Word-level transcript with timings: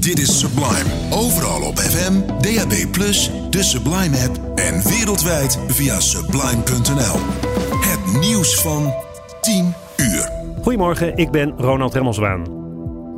Dit 0.00 0.18
is 0.18 0.38
Sublime. 0.38 0.90
Overal 1.10 1.62
op 1.62 1.78
FM, 1.78 2.12
DAB+, 2.20 2.94
de 3.50 3.62
Sublime 3.62 4.16
app 4.28 4.58
en 4.58 4.82
wereldwijd 4.82 5.58
via 5.68 6.00
sublime.nl. 6.00 7.18
Het 7.80 8.20
nieuws 8.20 8.60
van 8.60 8.92
10 9.40 9.74
uur. 9.96 10.30
Goedemorgen, 10.62 11.16
ik 11.16 11.30
ben 11.30 11.52
Ronald 11.56 11.94
Remmelswaan. 11.94 12.44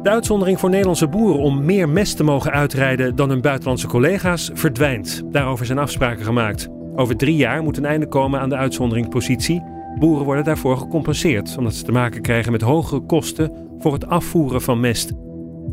De 0.02 0.10
uitzondering 0.10 0.60
voor 0.60 0.70
Nederlandse 0.70 1.08
boeren 1.08 1.41
om 1.41 1.64
meer 1.64 1.88
mest 1.88 2.16
te 2.16 2.24
mogen 2.24 2.52
uitrijden 2.52 3.16
dan 3.16 3.28
hun 3.28 3.41
buitenlandse 3.41 3.86
collega's 3.86 4.50
verdwijnt. 4.55 5.22
Daarover 5.30 5.66
zijn 5.66 5.78
afspraken 5.78 6.24
gemaakt. 6.24 6.69
Over 6.94 7.16
drie 7.16 7.36
jaar 7.36 7.62
moet 7.62 7.77
een 7.77 7.84
einde 7.84 8.08
komen 8.08 8.41
aan 8.41 8.48
de 8.48 8.56
uitzonderingspositie. 8.56 9.62
Boeren 9.98 10.24
worden 10.24 10.44
daarvoor 10.44 10.77
gecompenseerd 10.77 11.56
omdat 11.58 11.74
ze 11.74 11.83
te 11.83 11.92
maken 11.92 12.22
krijgen 12.22 12.52
met 12.52 12.62
hogere 12.62 13.00
kosten 13.00 13.52
voor 13.78 13.92
het 13.92 14.06
afvoeren 14.06 14.62
van 14.62 14.80
mest. 14.80 15.12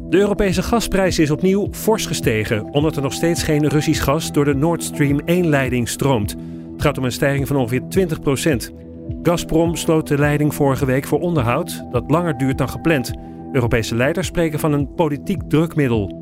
De 0.09 0.17
Europese 0.17 0.63
gasprijs 0.63 1.19
is 1.19 1.31
opnieuw 1.31 1.67
fors 1.71 2.05
gestegen, 2.05 2.63
omdat 2.63 2.95
er 2.95 3.01
nog 3.01 3.13
steeds 3.13 3.43
geen 3.43 3.67
Russisch 3.67 4.03
gas 4.03 4.31
door 4.31 4.45
de 4.45 4.55
Nord 4.55 4.83
Stream 4.83 5.21
1-leiding 5.21 5.89
stroomt. 5.89 6.35
Het 6.71 6.81
gaat 6.81 6.97
om 6.97 7.03
een 7.03 7.11
stijging 7.11 7.47
van 7.47 7.55
ongeveer 7.55 7.81
20% 8.71 8.73
Gazprom 9.23 9.75
sloot 9.75 10.07
de 10.07 10.17
leiding 10.17 10.55
vorige 10.55 10.85
week 10.85 11.05
voor 11.05 11.19
onderhoud 11.19 11.83
dat 11.91 12.11
langer 12.11 12.37
duurt 12.37 12.57
dan 12.57 12.69
gepland. 12.69 13.11
Europese 13.51 13.95
leiders 13.95 14.27
spreken 14.27 14.59
van 14.59 14.73
een 14.73 14.93
politiek 14.93 15.41
drukmiddel. 15.47 16.18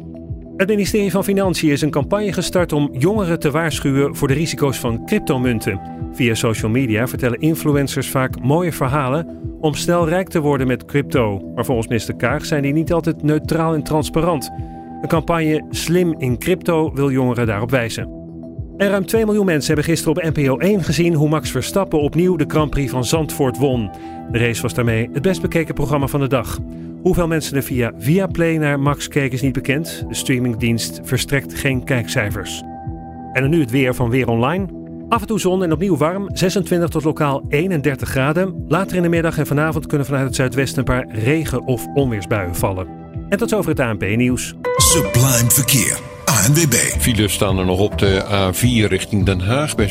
Het 0.58 0.68
ministerie 0.68 1.12
van 1.12 1.24
Financiën 1.24 1.72
is 1.72 1.82
een 1.82 1.90
campagne 1.90 2.34
gestart 2.34 2.72
om 2.74 2.90
jongeren 2.92 3.40
te 3.40 3.52
waarschuwen 3.52 4.16
voor 4.16 4.28
de 4.28 4.34
risico's 4.34 4.78
van 4.78 5.06
cryptomunten. 5.06 5.82
Via 6.12 6.34
social 6.34 6.72
media 6.72 7.08
vertellen 7.08 7.40
influencers 7.40 8.10
vaak 8.10 8.42
mooie 8.42 8.72
verhalen 8.72 9.28
om 9.60 9.74
snel 9.74 10.10
rijk 10.10 10.30
te 10.30 10.40
worden 10.40 10.68
met 10.68 10.86
crypto. 10.86 11.52
Maar 11.56 11.66
volgens 11.66 11.88
minister 11.88 12.16
Kaag 12.16 12.46
zijn 12.46 12.62
die 12.62 12.74
niet 12.74 12.94
altijd 12.94 13.24
neutraal 13.24 13.74
en 13.74 13.84
transparant. 13.84 14.52
Een 15.02 15.08
campagne 15.08 15.66
Slim 15.70 16.16
in 16.18 16.38
Crypto 16.38 16.94
wil 16.94 17.12
jongeren 17.12 17.46
daarop 17.46 17.72
wijzen. 17.72 18.10
En 18.78 18.90
ruim 18.90 19.06
2 19.06 19.26
miljoen 19.26 19.46
mensen 19.46 19.74
hebben 19.74 19.86
gisteren 19.94 20.18
op 20.18 20.36
NPO 20.36 20.58
1 20.58 20.84
gezien 20.84 21.14
hoe 21.14 21.30
Max 21.30 21.52
Verstappen 21.52 22.00
opnieuw 22.00 22.36
de 22.36 22.46
Grand 22.48 22.70
Prix 22.70 22.92
van 22.92 23.06
Zandvoort 23.06 23.58
won. 23.58 23.92
De 24.32 24.38
race 24.38 24.62
was 24.62 24.74
daarmee 24.74 25.10
het 25.14 25.22
best 25.22 25.42
bekeken 25.42 25.74
programma 25.74 26.08
van 26.08 26.20
de 26.20 26.28
dag. 26.28 26.60
Hoeveel 27.08 27.28
mensen 27.28 27.56
er 27.56 27.64
via 27.64 27.92
Viaplay 27.98 28.58
naar 28.58 28.80
Max 28.80 29.08
keken 29.08 29.32
is 29.32 29.42
niet 29.42 29.54
bekend. 29.54 30.06
De 30.08 30.16
streamingdienst 30.16 31.00
verstrekt 31.04 31.54
geen 31.54 31.84
kijkcijfers. 31.84 32.64
En 33.34 33.42
dan 33.42 33.50
nu 33.50 33.60
het 33.60 33.72
weer 33.72 33.96
van 33.96 34.10
Weer 34.10 34.28
Online. 34.28 34.68
Af 35.10 35.22
en 35.22 35.28
toe 35.28 35.40
zon 35.40 35.64
en 35.64 35.72
opnieuw 35.72 35.98
warm, 35.98 36.30
26 36.34 36.90
tot 36.90 37.04
lokaal 37.04 37.44
31 37.50 38.10
graden. 38.10 38.66
Later 38.68 38.96
in 38.96 39.02
de 39.02 39.10
middag 39.10 39.38
en 39.38 39.48
vanavond 39.48 39.86
kunnen 39.86 40.08
vanuit 40.08 40.26
het 40.26 40.36
zuidwesten 40.36 40.78
een 40.78 40.86
paar 40.86 41.08
regen- 41.10 41.66
of 41.66 41.86
onweersbuien 41.94 42.56
vallen. 42.56 42.88
En 43.30 43.38
tot 43.38 43.50
zover 43.50 43.70
het 43.70 43.80
ANP-nieuws. 43.80 44.56
Sublime 44.78 45.50
Verkeer. 45.50 46.17
ANWB. 46.38 47.28
Staan 47.30 47.58
er 47.58 47.66
nog 47.66 47.80
op 47.80 47.98
de 47.98 48.24
A4 48.26 48.88
richting 48.88 49.26
Den 49.26 49.40
Haag 49.40 49.76
bij 49.76 49.90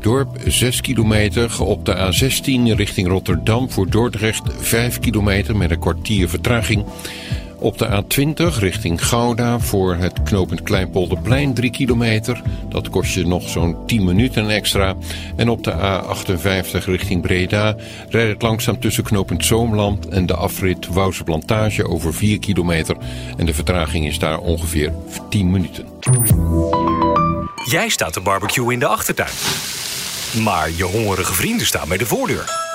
Dorp 0.00 0.28
6 0.46 0.80
kilometer. 0.80 1.62
Op 1.62 1.84
de 1.84 1.94
A16 1.94 2.76
richting 2.76 3.08
Rotterdam 3.08 3.70
voor 3.70 3.90
Dordrecht 3.90 4.42
5 4.58 4.98
kilometer 4.98 5.56
met 5.56 5.70
een 5.70 5.78
kwartier 5.78 6.28
vertraging. 6.28 6.84
Op 7.60 7.78
de 7.78 8.02
A20 8.02 8.58
richting 8.58 9.06
Gouda 9.06 9.58
voor 9.58 9.94
het 9.94 10.22
knooppunt 10.22 10.62
Kleinpolderplein 10.62 11.54
3 11.54 11.70
kilometer. 11.70 12.42
Dat 12.68 12.90
kost 12.90 13.14
je 13.14 13.26
nog 13.26 13.48
zo'n 13.48 13.76
10 13.86 14.04
minuten 14.04 14.50
extra. 14.50 14.94
En 15.36 15.48
op 15.48 15.64
de 15.64 15.72
A58 15.72 16.84
richting 16.84 17.22
Breda 17.22 17.76
rijdt 18.08 18.32
het 18.32 18.42
langzaam 18.42 18.80
tussen 18.80 19.04
knooppunt 19.04 19.44
Zoomland 19.44 20.08
en 20.08 20.26
de 20.26 20.34
afrit 20.34 20.86
Wouwse 20.86 21.24
Plantage 21.24 21.88
over 21.88 22.14
4 22.14 22.38
kilometer. 22.38 22.96
En 23.36 23.46
de 23.46 23.54
vertraging 23.54 24.06
is 24.06 24.18
daar 24.18 24.38
ongeveer 24.38 24.92
10 25.28 25.50
minuten. 25.50 25.86
Jij 27.64 27.88
staat 27.88 28.12
te 28.12 28.20
barbecue 28.20 28.72
in 28.72 28.78
de 28.78 28.86
achtertuin. 28.86 29.32
Maar 30.44 30.70
je 30.76 30.84
hongerige 30.84 31.34
vrienden 31.34 31.66
staan 31.66 31.88
bij 31.88 31.98
de 31.98 32.06
voordeur. 32.06 32.69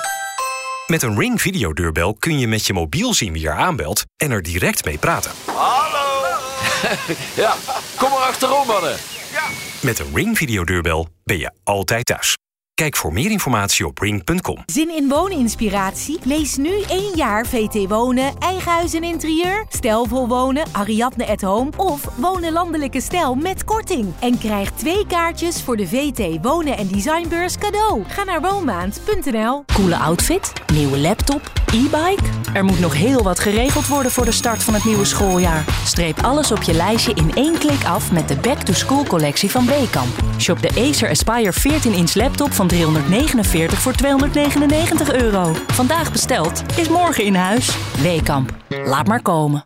Met 0.86 1.02
een 1.02 1.18
Ring 1.18 1.40
videodeurbel 1.40 2.14
kun 2.14 2.38
je 2.38 2.48
met 2.48 2.66
je 2.66 2.72
mobiel 2.72 3.14
zien 3.14 3.32
wie 3.32 3.48
er 3.48 3.54
aanbelt 3.54 4.04
en 4.16 4.30
er 4.30 4.42
direct 4.42 4.84
mee 4.84 4.98
praten. 4.98 5.30
Hallo! 5.44 6.38
ja, 7.42 7.54
kom 7.96 8.10
maar 8.10 8.18
achterom, 8.18 8.66
mannen. 8.66 8.96
Ja. 9.32 9.44
Met 9.82 9.98
een 9.98 10.14
Ring 10.14 10.36
videodeurbel 10.36 11.08
ben 11.24 11.38
je 11.38 11.50
altijd 11.64 12.06
thuis. 12.06 12.36
Kijk 12.82 12.96
voor 12.96 13.12
meer 13.12 13.30
informatie 13.30 13.86
op 13.86 13.98
ring.com. 13.98 14.62
Zin 14.66 14.96
in 14.96 15.08
wooninspiratie? 15.08 16.18
Lees 16.24 16.56
nu 16.56 16.82
één 16.88 17.16
jaar 17.16 17.46
VT 17.46 17.88
Wonen, 17.88 18.34
Eigen 18.38 18.72
Huis 18.72 18.94
en 18.94 19.02
Interieur, 19.02 19.64
Stijlvol 19.68 20.28
Wonen, 20.28 20.64
Ariadne 20.72 21.26
at 21.26 21.40
Home 21.40 21.70
of 21.76 22.08
Wonen 22.16 22.52
Landelijke 22.52 23.00
Stijl 23.00 23.34
met 23.34 23.64
korting. 23.64 24.12
En 24.20 24.38
krijg 24.38 24.70
twee 24.70 25.06
kaartjes 25.06 25.62
voor 25.62 25.76
de 25.76 25.86
VT 25.86 26.42
Wonen 26.42 26.76
en 26.76 26.86
Designbeurs 26.86 27.58
cadeau. 27.58 28.04
Ga 28.06 28.24
naar 28.24 28.40
woonmaand.nl. 28.40 29.64
Coole 29.74 29.96
outfit, 29.96 30.52
nieuwe 30.72 30.98
laptop, 30.98 31.52
e-bike? 31.72 32.24
Er 32.54 32.64
moet 32.64 32.80
nog 32.80 32.94
heel 32.94 33.22
wat 33.22 33.38
geregeld 33.38 33.86
worden 33.86 34.12
voor 34.12 34.24
de 34.24 34.32
start 34.32 34.62
van 34.62 34.74
het 34.74 34.84
nieuwe 34.84 35.04
schooljaar. 35.04 35.64
Streep 35.84 36.18
alles 36.22 36.52
op 36.52 36.62
je 36.62 36.72
lijstje 36.72 37.14
in 37.14 37.30
één 37.34 37.58
klik 37.58 37.84
af 37.84 38.12
met 38.12 38.28
de 38.28 38.36
Back 38.36 38.58
to 38.58 38.72
School 38.72 39.04
collectie 39.04 39.50
van 39.50 39.66
Weekamp. 39.66 40.24
Shop 40.38 40.62
de 40.62 40.88
Acer 40.88 41.08
Aspire 41.08 41.52
14-inch 41.52 42.14
laptop 42.14 42.52
van 42.52 42.65
349 42.68 43.80
voor 43.80 43.92
299 43.92 45.12
euro. 45.12 45.52
Vandaag 45.66 46.12
besteld 46.12 46.62
is 46.76 46.88
morgen 46.88 47.24
in 47.24 47.34
huis. 47.34 47.76
Weekamp. 48.02 48.54
Laat 48.68 49.06
maar 49.06 49.22
komen. 49.22 49.62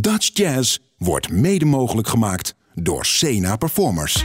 Dutch 0.00 0.30
Jazz 0.32 0.78
wordt 0.98 1.30
mede 1.30 1.64
mogelijk 1.64 2.08
gemaakt 2.08 2.54
door 2.74 3.04
Sena 3.04 3.56
Performers. 3.56 4.24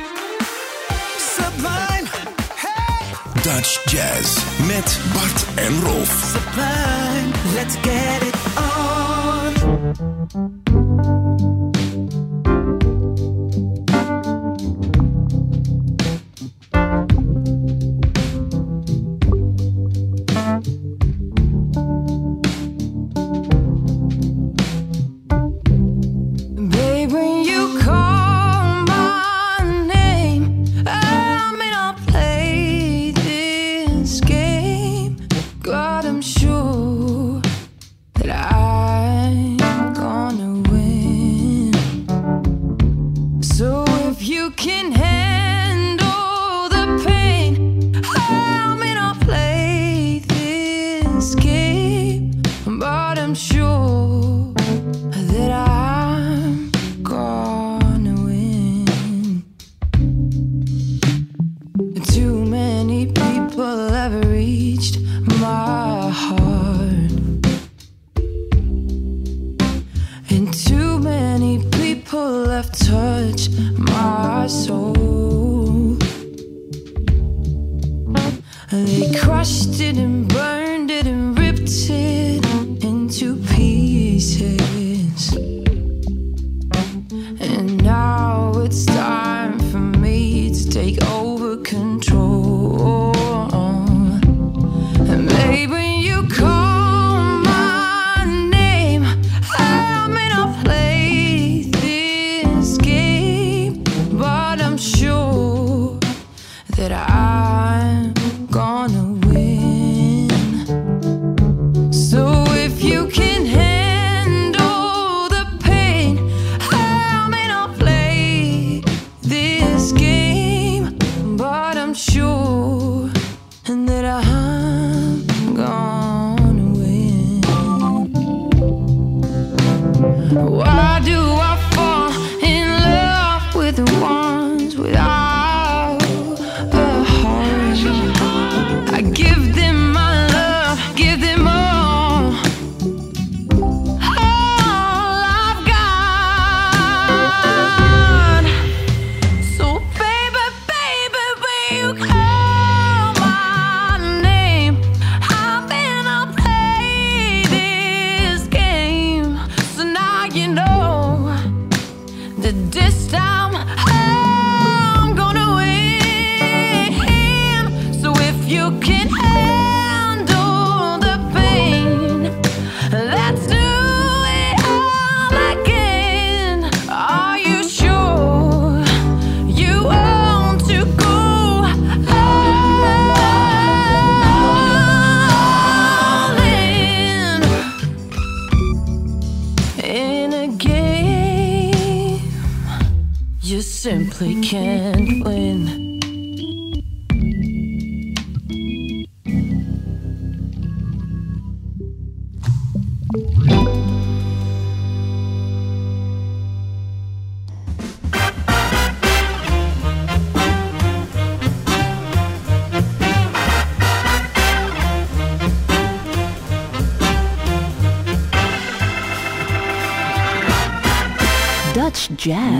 Sublime, 1.18 2.08
hey. 2.56 3.14
Dutch 3.42 3.92
Jazz 3.92 4.44
met 4.68 5.00
Bart 5.14 5.46
en 5.56 5.82
Rolf. 5.82 6.34
Sublime, 6.34 7.28
let's 7.54 7.76
get 7.82 8.22
it 8.22 8.36
on. 8.58 8.64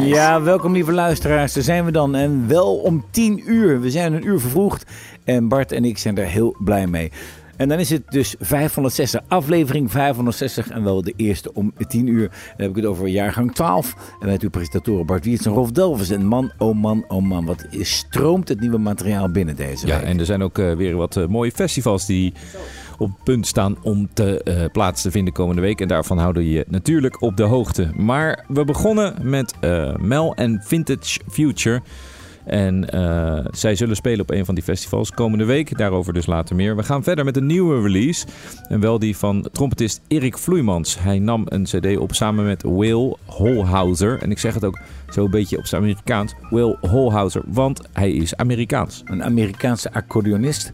Ja, 0.06 0.42
welkom 0.42 0.74
lieve 0.74 0.92
luisteraars. 0.92 1.54
Daar 1.54 1.64
zijn 1.64 1.86
we 1.86 1.92
dan. 1.92 2.16
En 2.16 2.48
wel 2.48 2.76
om 2.76 3.06
10 3.12 3.52
uur. 3.52 3.82
We 3.82 3.92
zijn 3.92 4.14
een 4.14 4.26
uur 4.28 4.40
vervroegd. 4.40 4.92
En 5.24 5.48
Bart 5.48 5.72
en 5.72 5.86
ik 5.86 5.98
zijn 5.98 6.18
er 6.18 6.26
heel 6.26 6.56
blij 6.64 6.88
mee. 6.88 7.12
En 7.58 7.70
dan 7.70 7.80
is 7.80 7.90
het 7.90 8.02
dus 8.10 8.36
560, 8.40 9.22
aflevering 9.28 9.92
560 9.92 10.70
en 10.70 10.84
wel 10.84 11.02
de 11.02 11.14
eerste 11.16 11.54
om 11.54 11.74
10 11.88 12.08
uur. 12.08 12.28
Dan 12.28 12.38
heb 12.58 12.70
ik 12.70 12.76
het 12.76 12.86
over 12.86 13.08
jaargang 13.08 13.54
12. 13.56 13.96
En 14.20 14.28
met 14.28 14.42
uw 14.42 14.50
presentatoren 14.50 15.06
Bart 15.06 15.26
Wiets 15.26 15.46
en 15.46 15.52
Rolf 15.52 15.72
Delvers. 15.72 16.10
En 16.10 16.26
man, 16.26 16.52
oh 16.58 16.76
man, 16.76 17.06
oh 17.08 17.22
man, 17.24 17.46
wat 17.46 17.66
stroomt 17.72 18.50
het 18.50 18.60
nieuwe 18.60 18.78
materiaal 18.78 19.30
binnen 19.32 19.56
deze 19.56 19.88
Ja, 19.88 20.00
week. 20.00 20.06
en 20.08 20.20
er 20.20 20.26
zijn 20.26 20.44
ook 20.44 20.58
eh, 20.58 20.74
weer 20.74 20.96
wat 20.96 21.18
eh, 21.18 21.26
mooie 21.28 21.52
festivals 21.52 22.06
die 22.06 22.34
op 22.98 23.10
het 23.10 23.24
punt 23.24 23.48
staan 23.48 23.78
om 23.82 24.10
te 24.14 24.44
eh, 24.44 24.66
plaats 24.72 25.02
te 25.02 25.12
vinden 25.12 25.34
komende 25.34 25.62
week. 25.62 25.82
En 25.82 25.88
daarvan 25.88 26.18
houden 26.18 26.44
we 26.44 26.50
je 26.50 26.66
natuurlijk 26.68 27.22
op 27.22 27.38
de 27.38 27.44
hoogte. 27.44 27.92
Maar 27.96 28.46
we 28.48 28.66
begonnen 28.66 29.16
met 29.22 29.54
eh, 29.60 29.96
Mel 29.96 30.36
en 30.36 30.62
Vintage 30.64 31.20
Future. 31.30 31.82
En 32.46 32.90
eh, 32.90 33.46
zij 33.52 33.76
zullen 33.76 33.96
spelen 33.96 34.22
op 34.22 34.32
een 34.32 34.46
van 34.46 34.56
die 34.56 34.64
festivals 34.64 35.12
komende 35.12 35.46
week. 35.46 35.78
Daarover 35.78 36.14
dus 36.14 36.26
later 36.26 36.56
meer. 36.56 36.76
We 36.76 36.84
gaan 36.84 37.04
verder 37.04 37.26
met 37.26 37.38
een 37.38 37.46
nieuwe 37.46 37.82
release. 37.82 38.26
En 38.68 38.80
wel 38.80 39.00
die 39.00 39.18
van 39.18 39.48
trompetist 39.52 40.02
Erik 40.08 40.38
Vloeimans. 40.38 41.00
Hij 41.00 41.20
nam 41.20 41.44
een 41.46 41.64
cd 41.64 41.98
op 41.98 42.14
samen 42.14 42.46
met 42.46 42.64
Will 42.64 43.16
Holhouser. 43.26 44.22
En 44.22 44.32
ik 44.32 44.40
zeg 44.40 44.54
het 44.54 44.66
ook 44.66 44.80
zo 45.10 45.24
een 45.24 45.32
beetje 45.32 45.58
op 45.58 45.66
zijn 45.66 45.82
Amerikaans. 45.82 46.34
Will 46.50 46.78
Holhouser, 46.82 47.42
want 47.46 47.82
hij 47.94 48.12
is 48.12 48.36
Amerikaans. 48.36 49.02
Een 49.06 49.24
Amerikaanse 49.24 49.94
accordeonist. 49.94 50.74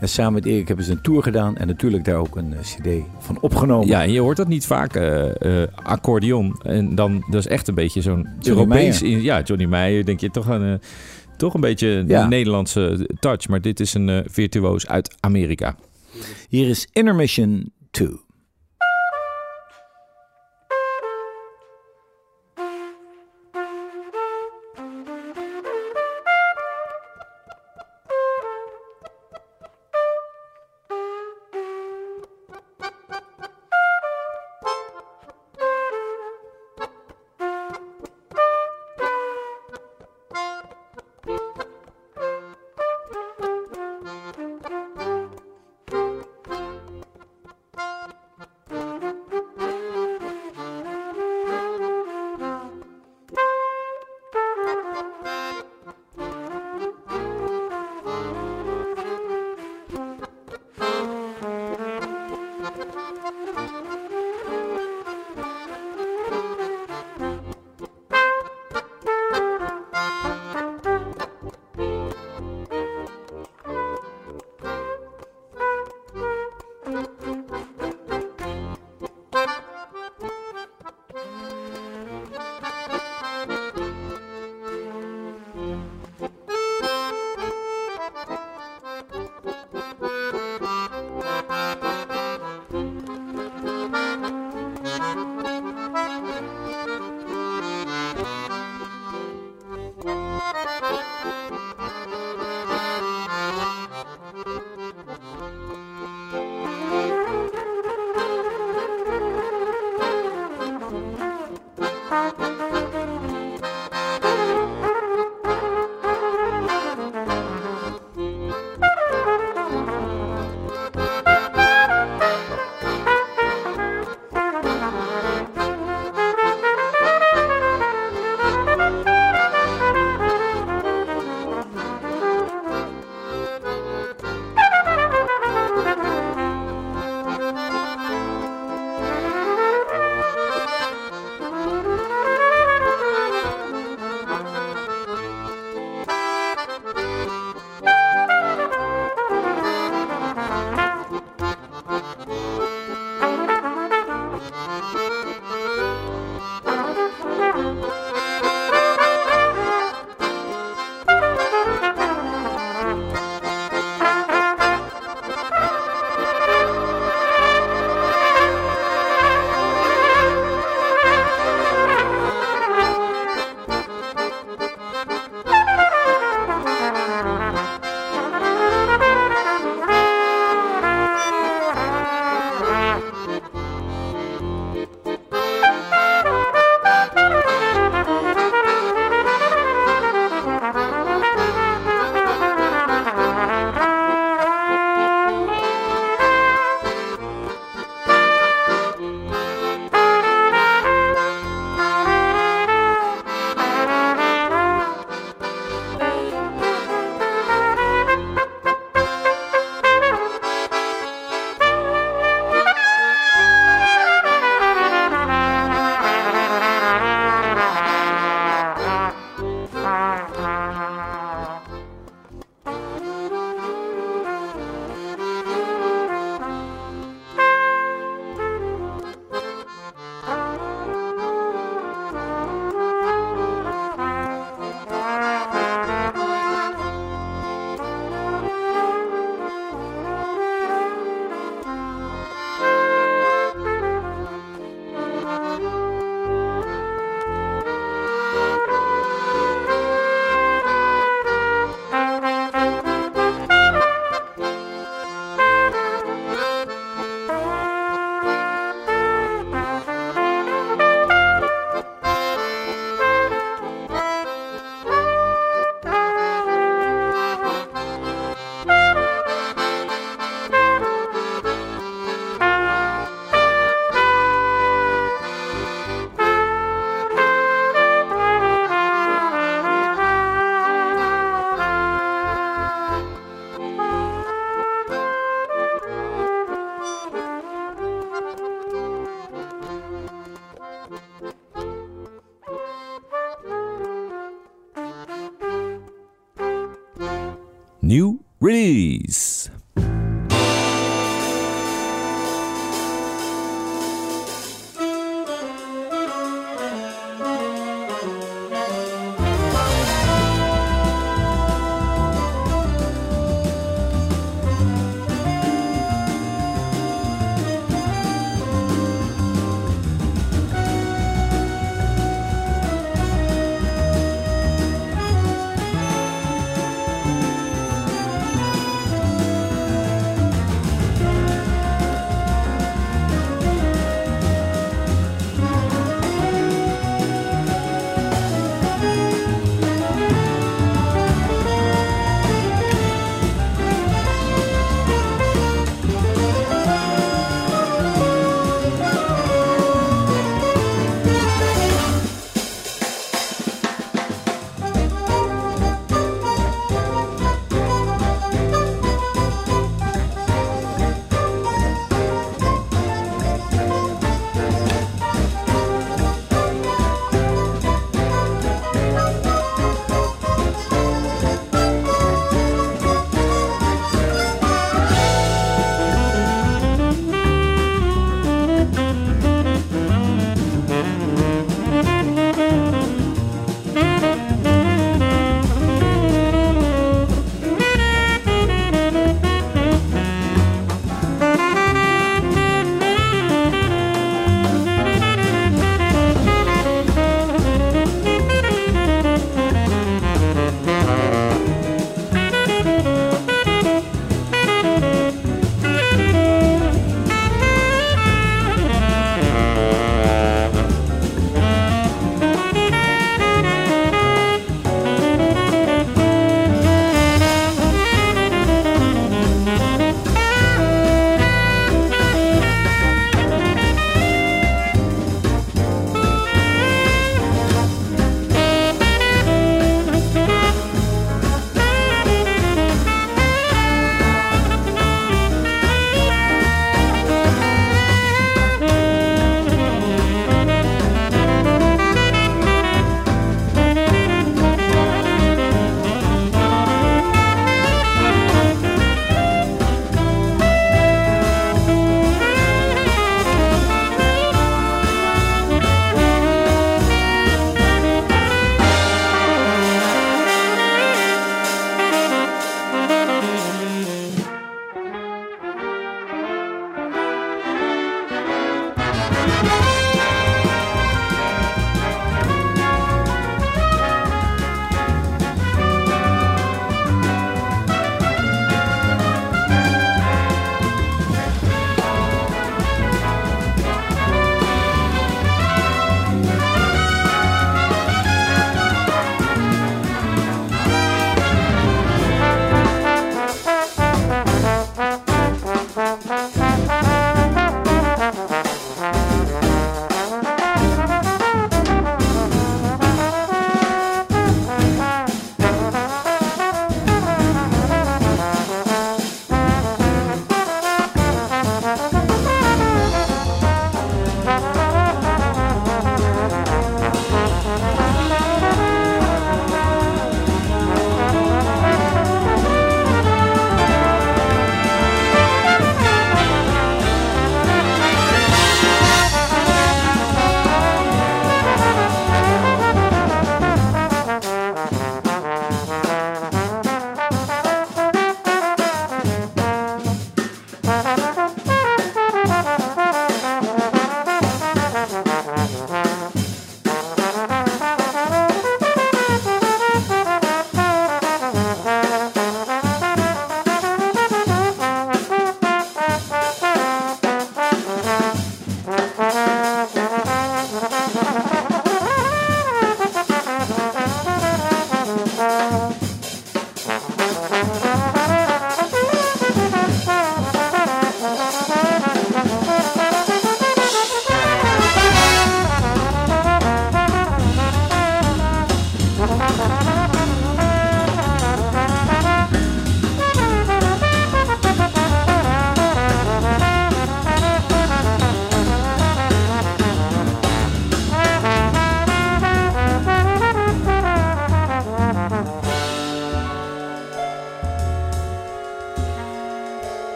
En 0.00 0.08
samen 0.08 0.32
met 0.32 0.44
Erik 0.44 0.66
hebben 0.68 0.84
ze 0.84 0.92
een 0.92 1.00
tour 1.00 1.22
gedaan. 1.22 1.56
En 1.56 1.66
natuurlijk 1.66 2.04
daar 2.04 2.16
ook 2.16 2.36
een 2.36 2.52
eh, 2.52 2.60
cd 2.60 2.88
van 3.18 3.38
opgenomen. 3.40 3.86
Ja, 3.86 4.02
en 4.02 4.12
je 4.12 4.20
hoort 4.20 4.36
dat 4.36 4.48
niet 4.48 4.66
vaak, 4.66 4.94
eh, 4.94 5.62
accordeon. 5.74 6.60
En 6.62 6.94
dan, 6.94 7.24
dat 7.30 7.40
is 7.40 7.46
echt 7.46 7.68
een 7.68 7.74
beetje 7.74 8.00
zo'n 8.00 8.28
Europees... 8.42 9.02
In- 9.02 9.22
Ja, 9.22 9.40
Johnny 9.42 9.66
Meijer, 9.66 10.04
denk 10.04 10.20
je 10.20 10.30
toch 10.30 10.46
een, 10.48 10.62
eh, 10.72 10.88
toch 11.36 11.54
een 11.54 11.60
beetje 11.60 11.88
een 11.88 12.08
Ja. 12.08 12.26
Nederlandse 12.28 13.08
touch. 13.20 13.48
Maar 13.48 13.60
dit 13.60 13.80
is 13.80 13.94
een 13.94 14.24
virtuoos 14.30 14.86
uit 14.86 15.14
Amerika. 15.20 15.76
Hier 16.48 16.68
is 16.68 16.88
Intermission 16.92 17.72
2. 17.90 18.08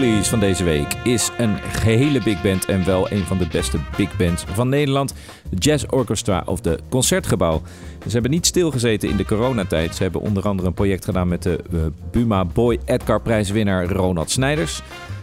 Van 0.00 0.40
deze 0.40 0.64
week 0.64 0.94
is 1.04 1.30
een 1.38 1.58
gehele 1.58 2.22
big 2.22 2.42
band 2.42 2.64
en 2.64 2.84
wel 2.84 3.10
een 3.10 3.24
van 3.24 3.38
de 3.38 3.46
beste 3.46 3.78
big 3.96 4.16
bands 4.16 4.44
van 4.52 4.68
Nederland. 4.68 5.14
De 5.50 5.56
Jazz 5.56 5.84
Orchestra 5.90 6.42
of 6.46 6.60
de 6.60 6.78
Concertgebouw. 6.88 7.62
Ze 8.02 8.12
hebben 8.12 8.30
niet 8.30 8.46
stilgezeten 8.46 9.08
in 9.08 9.16
de 9.16 9.24
coronatijd. 9.24 9.94
Ze 9.94 10.02
hebben 10.02 10.20
onder 10.20 10.48
andere 10.48 10.68
een 10.68 10.74
project 10.74 11.04
gedaan 11.04 11.28
met 11.28 11.42
de 11.42 11.60
eh, 11.72 11.78
Buma 12.10 12.44
Boy 12.44 12.78
Edgar 12.84 13.20
prijswinnaar 13.20 13.86
Ronald 13.86 14.30
Snijders. 14.30 14.82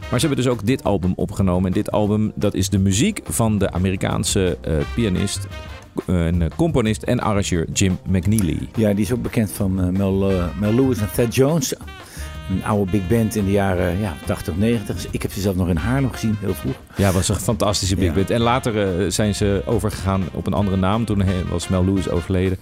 Maar 0.10 0.20
ze 0.20 0.28
hebben 0.28 0.46
dus 0.46 0.54
ook 0.54 0.66
dit 0.66 0.84
album 0.84 1.14
opgenomen. 1.16 1.68
En 1.68 1.74
dit 1.74 1.92
album 1.92 2.32
dat 2.36 2.54
is 2.54 2.70
de 2.70 2.80
muziek 2.80 3.22
van 3.24 3.58
de 3.58 3.72
Amerikaanse 3.72 4.58
eh, 4.62 4.74
pianist, 4.96 5.48
en 6.06 6.42
eh, 6.42 6.48
componist 6.56 7.04
en 7.04 7.20
arrangeur 7.20 7.68
Jim 7.74 7.98
McNeely. 8.10 8.70
Ja, 8.76 8.94
die 8.94 9.06
is 9.06 9.12
ook 9.12 9.22
bekend 9.22 9.52
van 9.52 9.92
Mel, 9.98 10.32
Mel 10.60 10.74
Lewis 10.74 10.98
en 11.00 11.12
Thad 11.16 11.36
Jones. 11.36 11.76
Een 12.50 12.64
oude 12.66 12.92
big 12.92 13.08
band 13.08 13.36
in 13.36 13.46
de 13.46 13.52
jaren 13.52 14.00
ja, 14.00 14.14
80, 14.26 14.56
90. 14.58 14.96
Dus 14.96 15.08
ik 15.12 15.22
heb 15.22 15.32
ze 15.32 15.42
zelf 15.42 15.56
nog 15.56 15.70
in 15.70 15.76
Haarlem 15.76 16.12
gezien, 16.12 16.36
heel 16.40 16.54
vroeg. 16.54 16.76
Ja, 16.96 17.12
was 17.12 17.30
een 17.30 17.36
fantastische 17.36 17.96
big 17.96 18.06
Ja. 18.06 18.14
band. 18.14 18.30
En 18.30 18.42
later 18.42 19.02
eh, 19.04 19.10
zijn 19.12 19.36
ze 19.36 19.62
overgegaan 19.66 20.24
op 20.34 20.48
een 20.48 20.54
andere 20.54 20.78
naam. 20.78 21.06
Toen 21.06 21.24
was 21.50 21.68
Mel 21.68 21.86
Lewis 21.86 22.10
overleden. 22.10 22.58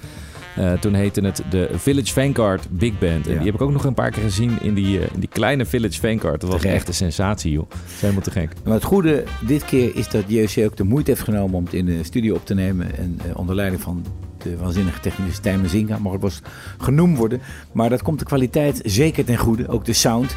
Eh, 0.56 0.74
toen 0.74 0.93
heette 0.93 1.21
het 1.21 1.41
de 1.50 1.69
Village 1.76 2.13
Vanguard 2.13 2.67
Big 2.69 3.00
Band. 3.00 3.26
En 3.28 3.32
Ja. 3.32 3.38
die 3.38 3.45
heb 3.45 3.56
ik 3.56 3.62
ook 3.62 3.71
nog 3.71 3.84
een 3.84 3.93
paar 3.93 4.12
keer 4.12 4.24
gezien 4.24 4.58
in 4.62 4.74
die, 4.74 5.00
eh, 5.00 5.08
in 5.13 5.19
die 5.19 5.30
kleine 5.30 5.65
Village 5.65 6.00
Vanguard. 6.00 6.41
Dat 6.41 6.50
was 6.50 6.63
echt 6.63 6.88
een 6.88 6.93
sensatie, 6.93 7.52
joh. 7.52 7.69
Dat 7.69 7.78
is 7.95 8.02
helemaal 8.02 8.21
te 8.21 8.32
gek. 8.32 8.52
Maar 8.63 8.74
het 8.74 8.84
goede 8.84 9.24
dit 9.39 9.65
keer 9.65 9.95
is 9.95 10.10
dat 10.10 10.24
JC 10.28 10.65
ook 10.65 10.78
de 10.78 10.84
moeite 10.84 11.12
heeft 11.12 11.24
genomen 11.24 11.56
om 11.58 11.63
het 11.65 11.74
in 11.74 11.86
de 11.86 12.04
studio 12.04 12.36
op 12.36 12.45
te 12.45 12.54
nemen. 12.54 12.98
En 12.98 13.19
onder 13.34 13.56
leiding 13.56 13.82
van 13.82 14.06
de 14.49 14.58
waanzinnige 14.58 14.99
technische 14.99 15.36
Stijn 15.36 15.62
Mazinga 15.62 15.97
mag 15.97 16.21
het 16.21 16.41
genoemd 16.77 17.17
worden. 17.17 17.41
Maar 17.71 17.89
dat 17.89 18.01
komt 18.01 18.19
de 18.19 18.25
kwaliteit 18.25 18.81
zeker 18.84 19.25
ten 19.25 19.38
goede, 19.38 19.67
ook 19.67 19.86
de 19.86 19.93
sound. 19.93 20.36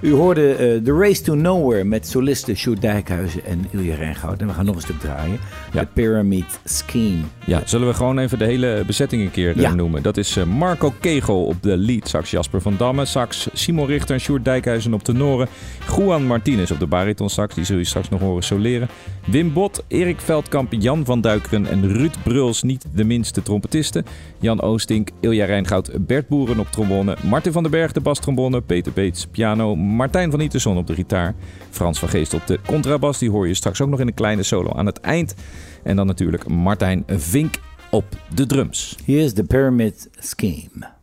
U 0.00 0.12
hoorde 0.12 0.52
eh, 0.54 0.82
The 0.82 0.92
Race 0.92 1.22
to 1.22 1.34
Nowhere 1.34 1.84
met 1.84 2.06
solisten 2.08 2.56
Sjoerd 2.56 2.80
Dijkhuizen 2.80 3.44
en 3.44 3.66
Ilja 3.70 3.94
Rijngoud. 3.94 4.40
En 4.40 4.46
we 4.46 4.52
gaan 4.52 4.64
nog 4.64 4.74
een 4.74 4.80
stuk 4.80 5.00
draaien. 5.00 5.38
Ja. 5.72 5.80
The 5.80 5.86
Pyramid 5.92 6.58
Scheme. 6.64 7.22
Ja, 7.44 7.62
zullen 7.64 7.88
we 7.88 7.94
gewoon 7.94 8.18
even 8.18 8.38
de 8.38 8.44
hele 8.44 8.82
bezetting 8.86 9.22
een 9.22 9.30
keer 9.30 9.50
eh, 9.56 9.62
Ja. 9.62 9.74
noemen? 9.74 10.02
Dat 10.02 10.16
is 10.16 10.36
eh, 10.36 10.44
Marco 10.44 10.92
Kegel 11.00 11.44
op 11.44 11.62
de 11.62 11.76
lead 11.76 12.08
sax, 12.08 12.30
Jasper 12.30 12.60
van 12.60 12.74
Damme 12.78 13.04
sax, 13.04 13.48
Simon 13.52 13.86
Richter 13.86 14.14
en 14.14 14.20
Sjoerd 14.20 14.44
Dijkhuizen 14.44 14.94
op 14.94 15.02
tenoren, 15.04 15.48
Juan 15.96 16.26
Martinez 16.26 16.70
op 16.70 16.78
de 16.78 16.86
bariton 16.86 17.30
sax, 17.30 17.54
die 17.54 17.64
zul 17.64 17.78
je 17.78 17.84
straks 17.84 18.08
nog 18.08 18.20
horen 18.20 18.42
soleren, 18.42 18.88
Wim 19.26 19.52
Bot, 19.52 19.84
Erik 19.88 20.20
Veldkamp, 20.20 20.72
Jan 20.72 21.04
van 21.04 21.20
Duikeren 21.20 21.66
en 21.66 21.92
Ruud 21.92 22.14
Bruls, 22.24 22.62
niet 22.62 22.84
de 22.94 23.04
minste 23.04 23.42
trompetisten, 23.42 24.04
Jan 24.40 24.60
Oostink, 24.60 25.08
Ilja 25.20 25.44
Rijngoud, 25.44 25.90
Bert 26.06 26.28
Boeren 26.28 26.58
op 26.58 26.70
trombone, 26.70 27.16
Martin 27.22 27.52
van 27.52 27.62
den 27.62 27.72
Berg 27.72 27.92
de 27.92 28.00
bastrombone, 28.00 28.60
Peter 28.60 28.92
Beets 28.92 29.26
piano, 29.26 29.74
Martijn 29.86 30.30
van 30.30 30.40
Ieterson 30.40 30.76
op 30.76 30.86
de 30.86 30.94
gitaar, 30.94 31.34
Frans 31.70 31.98
van 31.98 32.08
Geest 32.08 32.34
op 32.34 32.46
de 32.46 32.58
contrabas, 32.66 33.18
die 33.18 33.30
hoor 33.30 33.48
je 33.48 33.54
straks 33.54 33.80
ook 33.80 33.88
nog 33.88 34.00
in 34.00 34.06
een 34.06 34.14
kleine 34.14 34.42
solo 34.42 34.72
aan 34.72 34.86
het 34.86 35.00
eind. 35.00 35.34
En 35.82 35.96
dan 35.96 36.06
natuurlijk 36.06 36.48
Martijn 36.48 37.04
Vink 37.06 37.60
op 37.90 38.04
de 38.34 38.46
drums. 38.46 38.96
Hier 39.04 39.24
is 39.24 39.32
The 39.32 39.44
Pyramid 39.44 40.08
Scheme. 40.18 40.94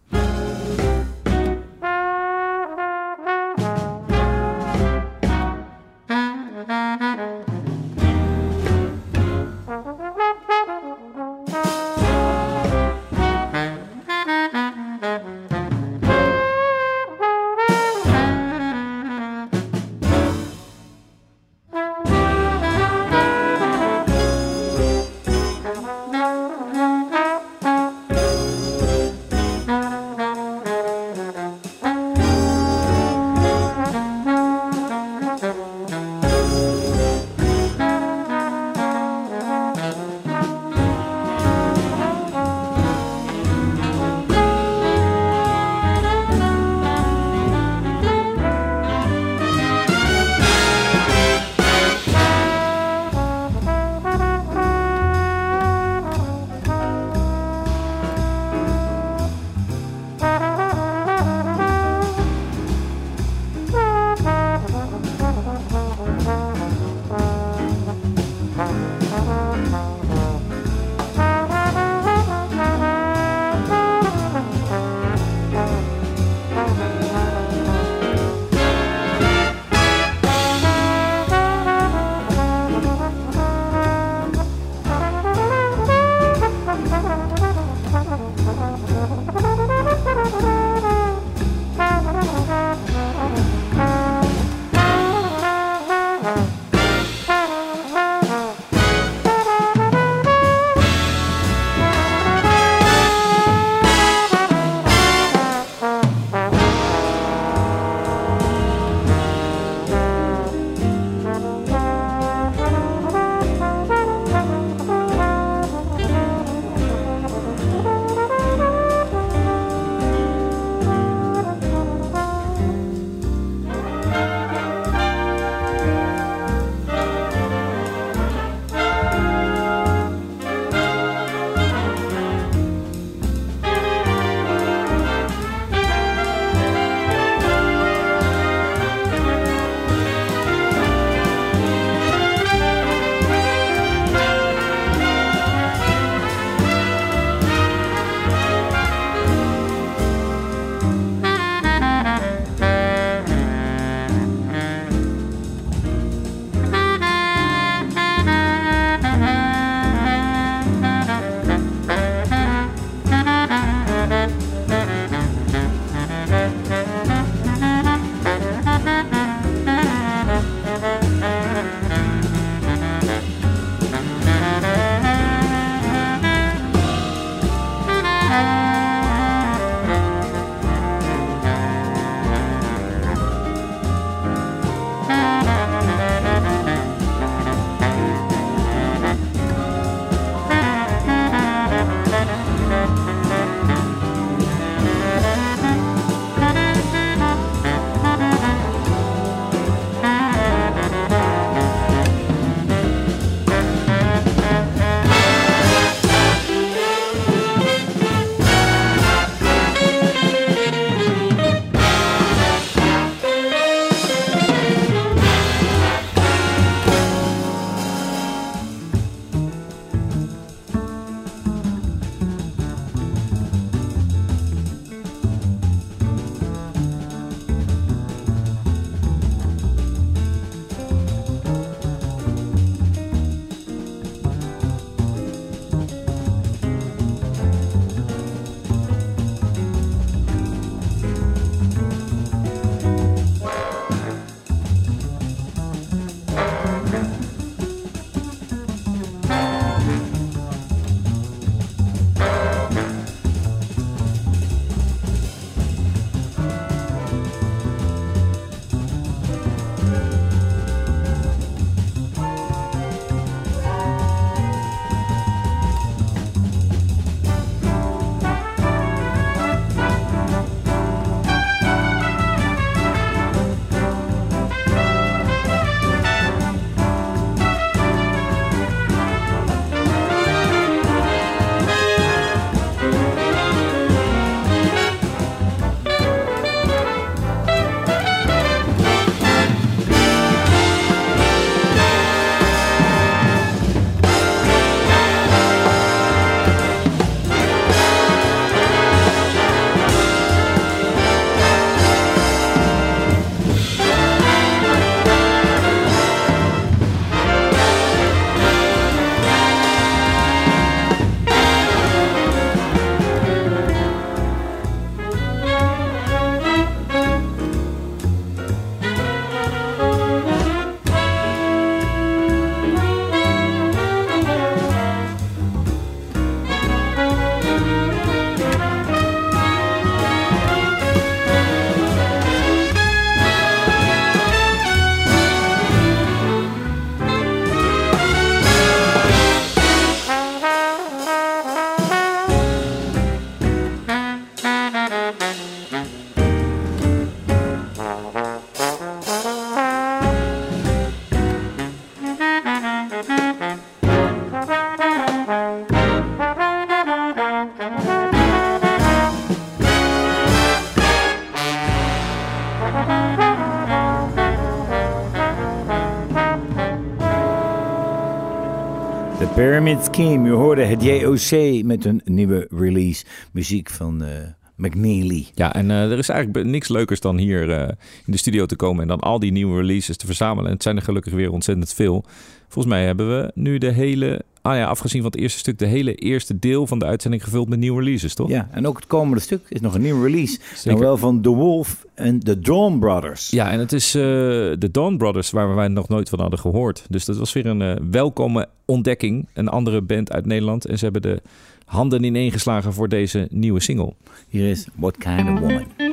Pyramid 369.73 369.95
Scheme. 369.95 370.25
Je 370.27 370.33
hoorde 370.33 370.63
het 370.63 370.83
JOC 370.83 371.63
met 371.63 371.85
een 371.85 372.01
nieuwe 372.05 372.47
release. 372.49 373.05
Muziek 373.31 373.69
van 373.69 374.03
eh, 374.03 374.09
McNeely. 374.55 375.27
Ja, 375.35 375.53
en 375.53 375.71
eh, 375.71 375.91
er 375.91 375.97
is 375.97 376.09
eigenlijk 376.09 376.47
niks 376.47 376.67
leukers 376.67 376.99
dan 376.99 377.17
hier 377.17 377.51
eh, 377.51 377.67
in 378.05 378.11
de 378.11 378.17
studio 378.17 378.45
te 378.45 378.55
komen 378.55 378.81
en 378.81 378.87
dan 378.87 378.99
al 378.99 379.19
die 379.19 379.31
nieuwe 379.31 379.59
releases 379.59 379.97
te 379.97 380.05
verzamelen. 380.05 380.45
En 380.45 380.53
het 380.53 380.63
zijn 380.63 380.75
er 380.75 380.81
gelukkig 380.81 381.13
weer 381.13 381.31
ontzettend 381.31 381.73
veel. 381.73 382.05
Volgens 382.47 382.73
mij 382.73 382.85
hebben 382.85 383.17
we 383.17 383.31
nu 383.35 383.57
de 383.57 383.71
hele, 383.71 384.22
ah 384.43 384.55
ja, 384.55 384.65
afgezien 384.65 385.01
van 385.01 385.11
het 385.11 385.19
eerste 385.19 385.39
stuk, 385.39 385.59
de 385.59 385.65
hele 385.65 385.95
eerste 385.95 386.39
deel 386.39 386.67
van 386.67 386.79
de 386.79 386.85
uitzending 386.85 387.23
gevuld 387.23 387.49
met 387.49 387.59
nieuwe 387.59 387.79
releases, 387.79 388.13
toch? 388.13 388.29
Ja, 388.29 388.47
en 388.51 388.67
ook 388.67 388.75
het 388.75 388.87
komende 388.87 389.21
stuk 389.21 389.41
is 389.49 389.61
nog 389.61 389.75
een 389.75 389.81
nieuwe 389.81 390.05
release. 390.05 390.37
Zeker. 390.53 390.71
Nou 390.71 390.79
wel 390.79 390.97
van 390.97 391.21
The 391.21 391.29
Wolf 391.29 391.85
en 391.93 392.19
The 392.19 392.39
Dawn 392.39 392.79
Brothers. 392.79 393.29
Ja, 393.29 393.51
en 393.51 393.59
het 393.59 393.73
is 393.73 393.95
eh, 393.95 394.01
de 394.01 394.69
Dawn 394.71 394.97
Brothers 394.97 395.29
waar 395.31 395.55
wij 395.55 395.67
nog 395.67 395.87
nooit 395.87 396.09
van 396.09 396.19
hadden 396.19 396.39
gehoord. 396.39 396.85
Dus 396.89 397.05
dat 397.05 397.17
was 397.17 397.33
weer 397.33 397.45
een 397.45 397.61
eh, 397.61 397.75
welkome 397.91 398.47
ontdekking. 398.65 399.27
Een 399.33 399.47
andere 399.47 399.81
band 399.81 400.11
uit 400.11 400.25
Nederland. 400.25 400.65
En 400.65 400.77
ze 400.77 400.83
hebben 400.83 401.01
de 401.01 401.21
handen 401.65 402.03
ineengeslagen 402.03 402.73
voor 402.73 402.89
deze 402.89 403.27
nieuwe 403.31 403.59
single. 403.59 403.93
Hier 404.29 404.49
is 404.49 404.67
What 404.75 404.97
Kind 404.97 405.29
of 405.29 405.39
Woman. 405.39 405.92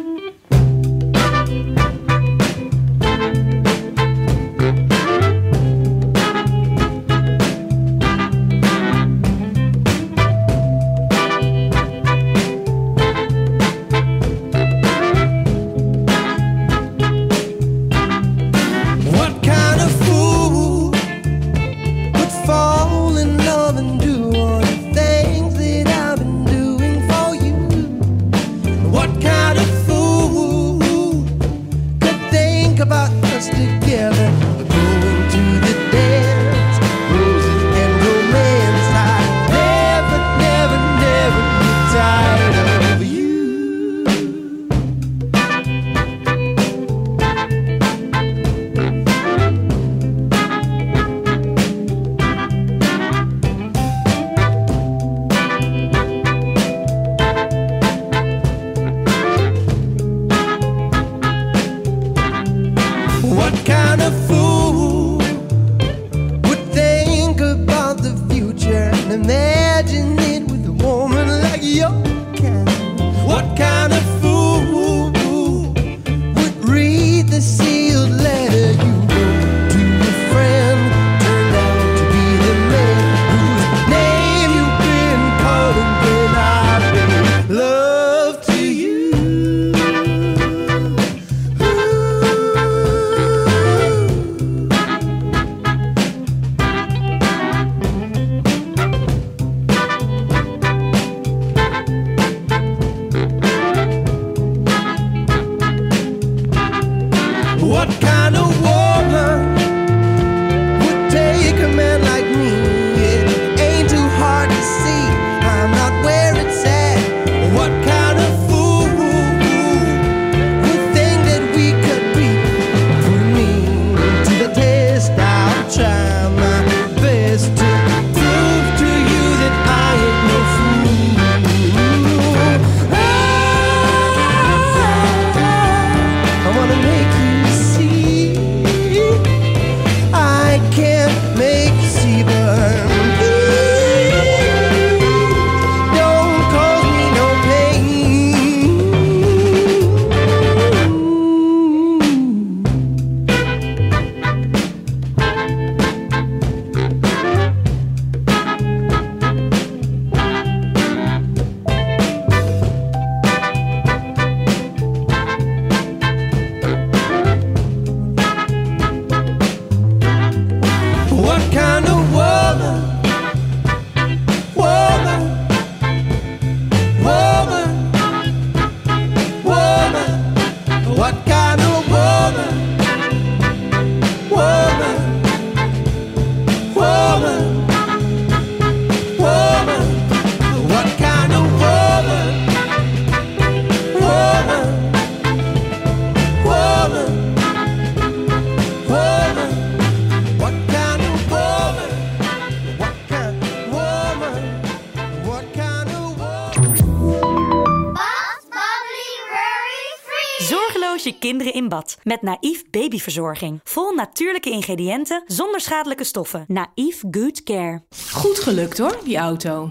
Bad 211.81 211.97
met 212.03 212.23
Naïef 212.23 212.63
babyverzorging. 212.71 213.61
Vol 213.65 213.93
natuurlijke 213.95 214.51
ingrediënten 214.51 215.23
zonder 215.27 215.61
schadelijke 215.61 216.05
stoffen. 216.05 216.45
Naïef 216.49 217.03
Good 217.11 217.43
Care. 217.43 217.83
Goed 218.13 218.39
gelukt 218.39 218.79
hoor, 218.79 218.99
die 219.05 219.17
auto. 219.17 219.71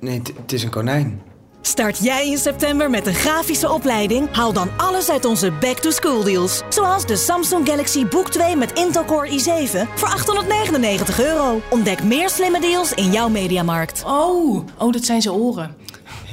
Nee, 0.00 0.22
het- 0.36 0.52
is 0.52 0.62
een 0.62 0.70
konijn. 0.70 1.22
Start 1.62 1.98
jij 2.04 2.26
in 2.30 2.38
september 2.38 2.90
met 2.90 3.06
een 3.06 3.14
grafische 3.14 3.72
opleiding? 3.72 4.34
Haal 4.34 4.52
dan 4.52 4.68
alles 4.76 5.10
uit 5.10 5.24
onze 5.24 5.50
back-to-school 5.60 6.22
deals. 6.22 6.62
Zoals 6.68 7.06
de 7.06 7.16
Samsung 7.16 7.68
Galaxy 7.68 8.06
Book 8.06 8.28
2 8.30 8.56
met 8.56 8.72
Intel 8.72 9.04
Core 9.04 9.28
i7 9.28 9.88
voor 9.94 10.08
899 10.08 11.20
euro. 11.20 11.60
Ontdek 11.70 12.02
meer 12.02 12.28
slimme 12.30 12.60
deals 12.60 12.92
in 12.94 13.12
jouw 13.12 13.28
mediamarkt. 13.28 14.02
Oh, 14.06 14.66
oh, 14.78 14.92
dat 14.92 15.04
zijn 15.04 15.22
zijn 15.22 15.34
oren. 15.34 15.76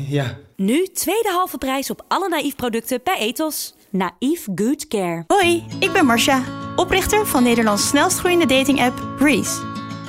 Ja. 0.08 0.38
Nu 0.56 0.88
tweede 0.88 1.30
halve 1.30 1.58
prijs 1.58 1.90
op 1.90 2.06
alle 2.08 2.30
Naïef 2.30 2.56
producten 2.56 3.00
bij 3.04 3.18
Ethos. 3.18 3.76
Naïef 3.90 4.48
Good 4.56 4.88
Care. 4.88 5.24
Hoi, 5.28 5.66
ik 5.80 5.92
ben 5.92 6.06
Marcia, 6.06 6.44
oprichter 6.76 7.28
van 7.28 7.44
Nederlands 7.44 7.88
snelst 7.88 8.20
groeiende 8.20 8.46
dating-app 8.46 9.02
Breeze. 9.18 9.62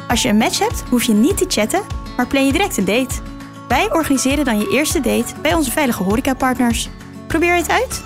Als 0.08 0.22
je 0.22 0.28
een 0.28 0.36
match 0.36 0.58
hebt, 0.58 0.82
hoef 0.90 1.02
je 1.02 1.12
niet 1.12 1.36
te 1.36 1.44
chatten, 1.48 1.82
maar 2.16 2.26
plan 2.26 2.46
je 2.46 2.52
direct 2.52 2.76
een 2.76 2.84
date. 2.84 3.14
Wij 3.68 3.92
organiseren 3.92 4.44
dan 4.44 4.58
je 4.58 4.70
eerste 4.70 5.00
date 5.00 5.34
bij 5.42 5.54
onze 5.54 5.70
veilige 5.70 6.02
horecapartners. 6.02 6.88
Probeer 7.26 7.54
het 7.54 7.70
uit? 7.70 8.02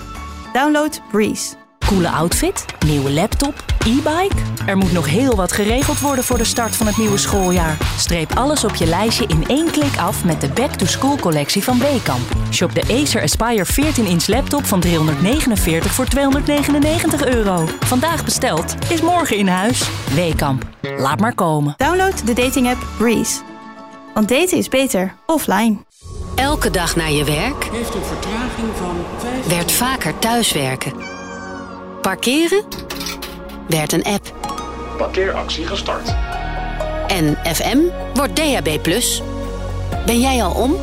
Download 0.53 1.01
Breeze. 1.11 1.55
Coole 1.87 2.11
outfit, 2.11 2.65
nieuwe 2.87 3.13
laptop, 3.13 3.72
E-bike? 3.87 4.37
Er 4.67 4.77
moet 4.77 4.93
nog 4.93 5.07
heel 5.07 5.37
wat 5.37 5.53
geregeld 5.53 6.01
worden 6.01 6.25
voor 6.25 6.39
de 6.39 6.45
start 6.45 6.77
van 6.77 6.87
het 6.87 6.97
nieuwe 6.97 7.19
schooljaar. 7.19 7.79
Streep 7.97 8.33
alles 8.35 8.65
op 8.65 8.75
je 8.75 8.87
lijstje 8.87 9.27
in 9.27 9.45
één 9.47 9.71
klik 9.71 9.97
af 9.97 10.25
met 10.25 10.41
de 10.41 10.49
Back 10.49 10.73
to 10.73 10.87
School 10.87 11.17
collectie 11.17 11.63
van 11.63 11.79
Weekamp. 11.79 12.33
Shop 12.51 12.75
de 12.75 12.83
Acer 13.03 13.23
Aspire 13.23 13.67
14-inch 13.67 14.27
laptop 14.27 14.65
van 14.65 14.81
349 14.81 15.93
voor 15.93 16.05
299 16.05 17.25
euro. 17.25 17.69
Vandaag 17.81 18.25
besteld 18.25 18.75
is 18.89 19.01
morgen 19.01 19.37
in 19.37 19.49
huis. 19.49 19.89
Weekamp. 20.15 20.67
Laat 20.97 21.21
maar 21.21 21.35
komen. 21.35 21.75
Download 21.77 22.27
de 22.27 22.33
dating 22.33 22.69
app 22.69 22.87
Breeze. 22.99 23.41
Want 24.15 24.29
daten 24.29 24.59
is 24.59 24.69
beter 24.69 25.15
offline. 25.27 25.77
Elke 26.35 26.71
dag 26.71 26.97
naar 26.97 27.13
je 27.13 27.25
werk 27.25 27.65
Heeft 27.65 27.95
een 27.95 28.05
vertraging 28.05 28.69
van 28.77 28.97
5 29.19 29.47
werd 29.47 29.73
vaker 29.73 30.19
thuiswerken. 30.19 30.93
Parkeren 32.03 32.65
werd 33.69 33.93
een 33.93 34.05
app. 34.05 34.35
Parkeeractie 34.97 35.67
gestart. 35.67 36.15
En 37.07 37.39
FM 37.55 37.79
wordt 38.15 38.37
DAB+. 38.37 38.79
Ben 40.07 40.21
jij 40.21 40.43
al 40.43 40.55
om? 40.55 40.77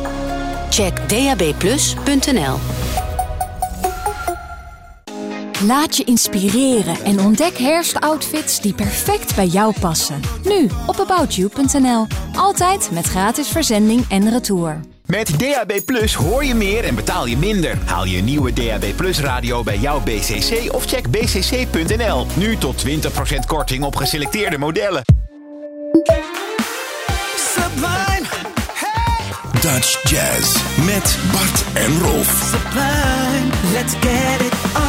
Check 0.70 1.10
dabplus.nl. 1.10 2.58
Laat 5.65 5.98
je 5.98 6.04
inspireren 6.04 7.04
en 7.04 7.20
ontdek 7.20 7.58
herfstoutfits 7.58 8.62
die 8.62 8.74
perfect 8.74 9.36
bij 9.36 9.48
jou 9.48 9.74
passen. 9.80 10.22
Nu 10.44 10.70
op 10.86 11.00
aboutyou.nl. 11.00 12.08
Altijd 12.36 12.89
met 12.92 13.06
gratis 13.06 13.48
verzending 13.48 14.06
en 14.10 14.30
retour. 14.30 14.80
Met 15.10 15.39
DAB 15.39 15.86
Plus 15.86 16.13
hoor 16.13 16.45
je 16.45 16.56
meer 16.56 16.84
en 16.84 16.95
betaal 16.95 17.26
je 17.26 17.38
minder. 17.38 17.78
Haal 17.86 18.06
je 18.06 18.22
nieuwe 18.22 18.54
DAB 18.54 18.86
Plus 18.95 19.19
radio 19.19 19.63
bij 19.63 19.78
jouw 19.78 20.00
BCC 20.00 20.74
of 20.74 20.86
check 20.86 21.12
bcc.nl. 21.12 22.28
Nu 22.36 22.58
tot 22.58 22.86
20% 22.88 22.89
korting 23.48 23.84
op 23.84 23.95
geselecteerde 23.95 24.58
modellen. 24.58 25.02
Sublime, 27.36 28.28
Dutch 29.62 30.10
Jazz 30.10 30.62
met 30.86 31.17
Bart 31.32 31.63
en 31.74 32.00
Rolf. 32.00 32.52
sublime, 32.52 33.74
let's 33.74 33.93
get 33.93 34.41
it. 34.41 34.88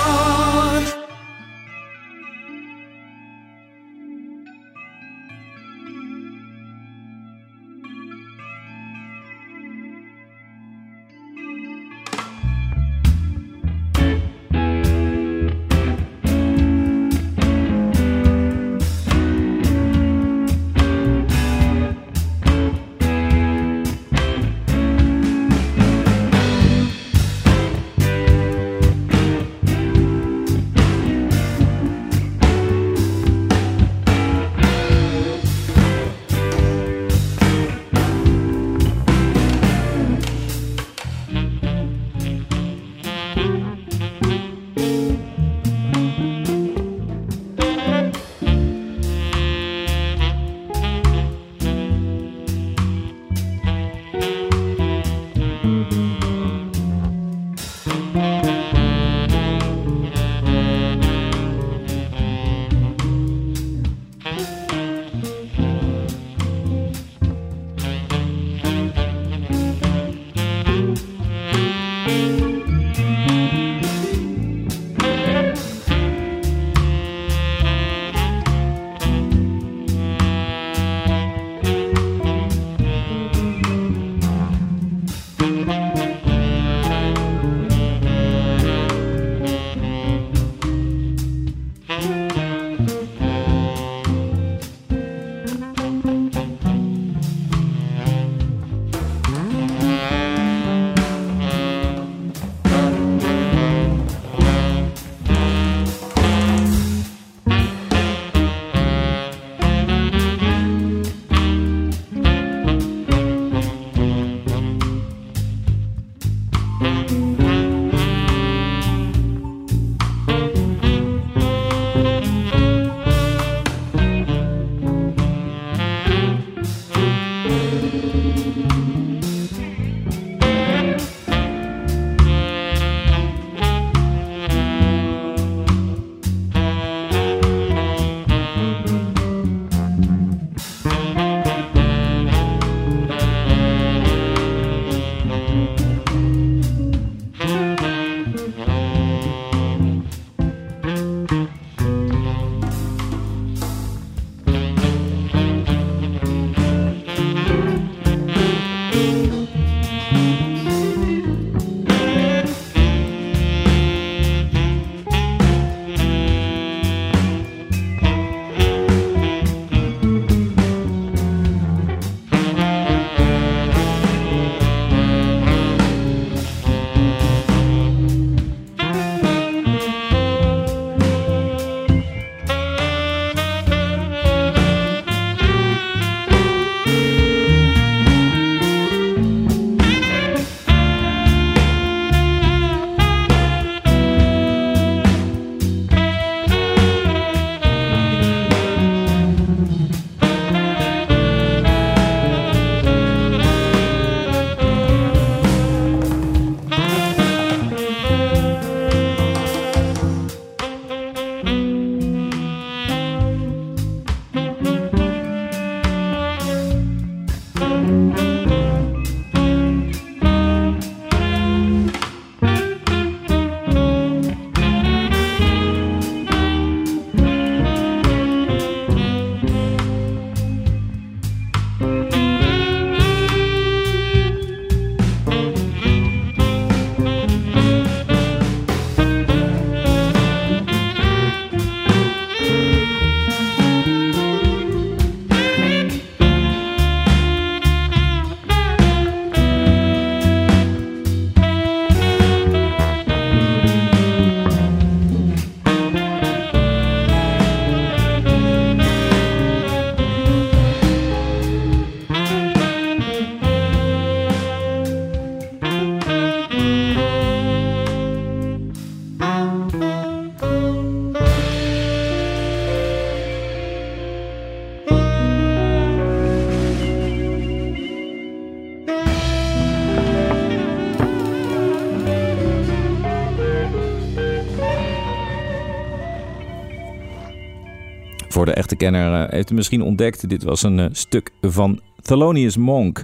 Voor 288.32 288.44
de 288.44 288.52
echte 288.52 288.76
kenner 288.76 289.24
eh, 289.24 289.32
heeft 289.32 289.50
u 289.50 289.54
misschien 289.54 289.82
ontdekt. 289.82 290.28
Dit 290.28 290.42
was 290.42 290.62
een 290.62 290.78
eh, 290.78 290.86
stuk 290.92 291.30
van 291.40 291.80
Thelonious 292.02 292.56
Monk. 292.56 292.96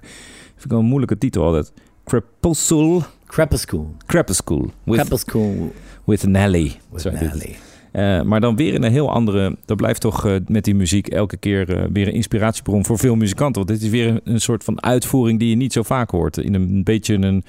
Vind 0.53 0.65
ik 0.65 0.71
wel 0.71 0.79
een 0.79 0.85
moeilijke 0.85 1.19
titel 1.19 1.45
altijd. 1.45 1.73
Crepuscule. 2.05 3.01
Crepuscule. 3.27 3.87
Crepuscule. 4.07 4.69
With, 4.85 5.01
Crepuscule. 5.01 5.71
with 6.05 6.27
Nelly. 6.27 6.73
With. 6.91 7.05
Nelly. 7.05 7.57
Eh, 7.93 8.23
maar 8.23 8.41
dan 8.41 8.57
weer 8.57 8.75
in 8.75 8.83
een 8.83 8.93
heel 8.93 9.11
andere. 9.11 9.57
Dat 9.65 9.77
blijft 9.77 10.01
toch 10.01 10.41
met 10.47 10.65
die 10.65 10.75
muziek 10.75 11.09
elke 11.09 11.37
keer 11.37 11.89
weer 11.93 12.09
een 12.09 12.15
inspiratiebron 12.15 12.85
voor 12.85 12.99
veel 12.99 13.15
muzikanten. 13.15 13.67
Want 13.67 13.79
dit 13.79 13.83
is 13.83 13.91
weer 13.91 14.09
een, 14.09 14.21
een 14.25 14.41
soort 14.41 14.65
van 14.65 14.83
uitvoering 14.83 15.39
die 15.39 15.49
je 15.49 15.57
niet 15.57 15.73
zo 15.73 15.83
vaak 15.83 16.11
hoort. 16.11 16.37
In 16.37 16.55
een 16.55 16.85
beetje 16.85 17.15
een, 17.15 17.45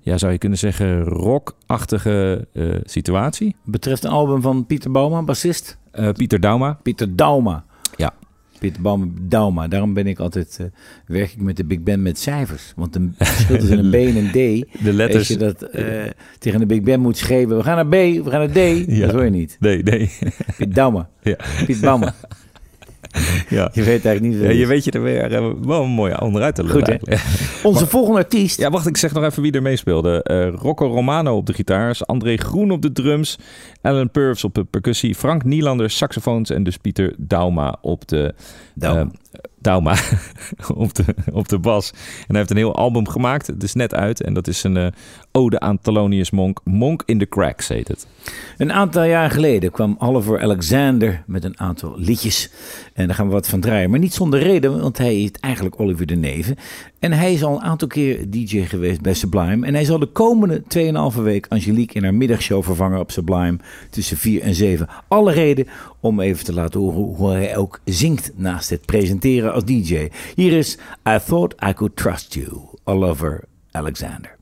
ja, 0.00 0.18
zou 0.18 0.32
je 0.32 0.38
kunnen 0.38 0.58
zeggen, 0.58 1.04
rockachtige 1.04 2.46
situatie. 2.84 3.56
Betreft 3.64 4.04
een 4.04 4.10
album 4.10 4.42
van 4.42 4.66
Pieter 4.66 4.90
Bauma, 4.90 5.22
bassist. 5.22 5.78
Eh, 5.98 6.12
Pieter 6.12 6.40
Dauma. 6.40 6.78
Pieter 6.82 7.16
Dauma. 7.16 7.64
Ja. 7.96 8.14
Pieter 8.58 8.82
Dauma. 9.20 9.68
Daarom 9.68 9.94
ben 9.94 10.06
ik 10.06 10.18
altijd, 10.18 10.56
eh, 10.60 10.66
werk 11.06 11.32
ik 11.32 11.40
met 11.40 11.56
de 11.56 11.64
Big 11.64 11.82
Band 11.82 12.02
met 12.02 12.18
cijfers. 12.18 12.72
Want 12.76 12.96
een 12.96 13.14
verschil 13.18 13.58
tussen 13.58 13.78
een 13.78 13.90
B 13.90 13.94
en 13.94 14.16
een 14.16 14.30
D. 14.30 14.66
De 14.84 14.92
letters. 14.92 15.18
Als 15.18 15.28
je 15.28 15.36
dat 15.36 15.62
eh, 15.62 16.10
tegen 16.38 16.60
de 16.60 16.66
Big 16.66 16.82
Band 16.82 17.02
moet 17.02 17.16
schrijven. 17.16 17.56
We 17.56 17.62
gaan 17.62 17.76
naar 17.76 17.86
B, 17.86 18.24
we 18.24 18.30
gaan 18.30 18.40
naar 18.40 18.50
D. 18.50 18.86
Ja. 18.98 19.06
Dat 19.06 19.14
hoor 19.14 19.24
je 19.24 19.30
niet. 19.30 19.56
Nee, 19.60 19.82
nee. 19.82 20.10
Piet 20.56 20.74
Dauma. 20.74 21.08
Ja. 21.22 21.36
Piet 21.66 21.80
Bauma. 21.80 22.14
Ja. 23.48 23.70
Je 23.72 23.82
weet 23.82 24.04
eigenlijk 24.04 24.20
niet 24.20 24.42
Ja, 24.42 24.50
je 24.58 24.66
weet 24.66 24.84
je 24.84 24.90
er 24.90 25.02
weer 25.02 25.32
eh, 25.32 25.50
wel 25.62 25.82
een 25.82 25.90
mooie 25.90 26.20
onderuit 26.20 26.54
te 26.54 26.64
leggen. 26.64 27.00
Onze 27.62 27.80
Maar- 27.80 27.88
volgende 27.90 28.18
artiest. 28.18 28.58
Ja, 28.60 28.70
wacht, 28.70 28.86
ik 28.86 28.96
zeg 28.96 29.12
nog 29.12 29.24
even 29.24 29.42
wie 29.42 29.52
er 29.52 29.62
meespeelde. 29.62 30.22
Eh 30.22 30.48
Rocco 30.54 30.86
Romano 30.86 31.36
op 31.36 31.46
de 31.46 31.52
gitaars, 31.52 32.06
André 32.06 32.36
Groen 32.36 32.70
op 32.70 32.82
de 32.82 32.92
drums, 32.92 33.38
Alan 33.82 34.10
Purves 34.10 34.44
op 34.44 34.54
de 34.54 34.64
percussie, 34.64 35.14
Frank 35.14 35.44
Nielander 35.44 35.90
saxofoons 35.90 36.50
en 36.50 36.62
dus 36.62 36.76
Pieter 36.76 37.14
Dauma 37.18 37.76
op 37.80 38.08
de... 38.08 38.34
Dauma. 38.74 39.00
eh, 39.00 39.06
Dauma 39.60 39.94
op, 40.74 40.94
de, 40.94 41.04
op 41.32 41.48
de 41.48 41.58
bas. 41.58 41.90
En 41.90 41.98
hij 42.26 42.36
heeft 42.36 42.50
een 42.50 42.56
heel 42.56 42.74
album 42.76 43.08
gemaakt. 43.08 43.46
Het 43.46 43.62
is 43.62 43.74
net 43.74 43.94
uit 43.94 44.22
en 44.22 44.34
dat 44.34 44.46
is 44.48 44.62
een 44.64 44.92
ode 45.32 45.60
aan 45.60 45.78
Thelonious 45.78 46.30
Monk. 46.30 46.60
Monk 46.64 47.02
in 47.06 47.18
the 47.18 47.28
Cracks 47.28 47.68
heet 47.68 47.88
het. 47.88 48.06
Een 48.56 48.72
aantal 48.72 49.04
jaar 49.04 49.30
geleden 49.30 49.70
kwam 49.70 49.96
Oliver 49.98 50.40
Alexander 50.40 51.22
met 51.26 51.44
een 51.44 51.60
aantal 51.60 51.94
liedjes. 51.96 52.50
En 52.94 53.06
daar 53.06 53.16
gaan 53.16 53.26
we 53.26 53.32
wat 53.32 53.48
van 53.48 53.60
draaien. 53.60 53.90
Maar 53.90 53.98
niet 53.98 54.14
zonder 54.14 54.40
reden, 54.40 54.80
want 54.80 54.98
hij 54.98 55.22
is 55.22 55.30
eigenlijk 55.40 55.80
Oliver 55.80 56.06
de 56.06 56.14
Neve. 56.14 56.56
En 56.98 57.12
hij 57.12 57.32
is 57.32 57.44
al 57.44 57.54
een 57.54 57.62
aantal 57.62 57.88
keer 57.88 58.30
DJ 58.30 58.60
geweest 58.60 59.00
bij 59.00 59.14
Sublime. 59.14 59.66
En 59.66 59.74
hij 59.74 59.84
zal 59.84 59.98
de 59.98 60.06
komende 60.06 60.62
2,5 61.16 61.22
week 61.22 61.46
Angelique 61.48 61.96
in 61.96 62.02
haar 62.02 62.14
middagshow 62.14 62.62
vervangen 62.62 63.00
op 63.00 63.10
Sublime 63.10 63.58
tussen 63.90 64.16
4 64.16 64.42
en 64.42 64.54
7. 64.54 64.88
Alle 65.08 65.32
reden 65.32 65.66
om 66.00 66.20
even 66.20 66.44
te 66.44 66.52
laten 66.52 66.80
horen 66.80 67.14
hoe 67.16 67.30
hij 67.30 67.56
ook 67.56 67.80
zingt 67.84 68.32
naast 68.36 68.70
het 68.70 68.86
presenteren 68.86 69.52
als 69.52 69.64
DJ. 69.64 70.08
Hier 70.34 70.52
is 70.52 70.78
I 71.08 71.18
Thought 71.26 71.54
I 71.68 71.72
Could 71.72 71.96
Trust 71.96 72.34
You, 72.34 72.48
Oliver 72.84 73.44
Alexander. 73.70 74.37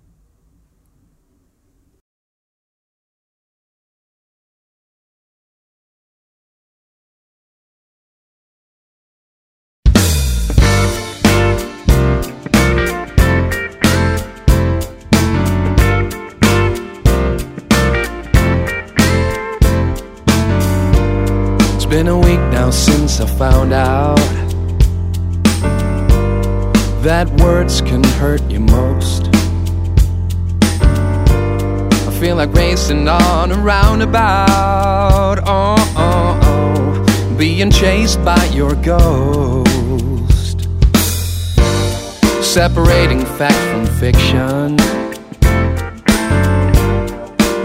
Been 21.96 22.08
a 22.08 22.18
week 22.18 22.44
now 22.52 22.68
since 22.68 23.20
I 23.20 23.26
found 23.26 23.72
out 23.72 24.18
that 27.02 27.26
words 27.40 27.80
can 27.80 28.04
hurt 28.20 28.42
you 28.50 28.60
most. 28.60 29.30
I 32.06 32.18
feel 32.20 32.36
like 32.36 32.52
racing 32.52 33.08
on 33.08 33.50
a 33.50 33.54
roundabout, 33.54 35.38
oh, 35.46 35.94
oh, 35.96 36.38
oh, 36.44 37.36
being 37.38 37.70
chased 37.70 38.22
by 38.22 38.44
your 38.52 38.74
ghost. 38.74 40.68
Separating 42.42 43.24
fact 43.24 43.62
from 43.70 43.86
fiction. 43.86 44.76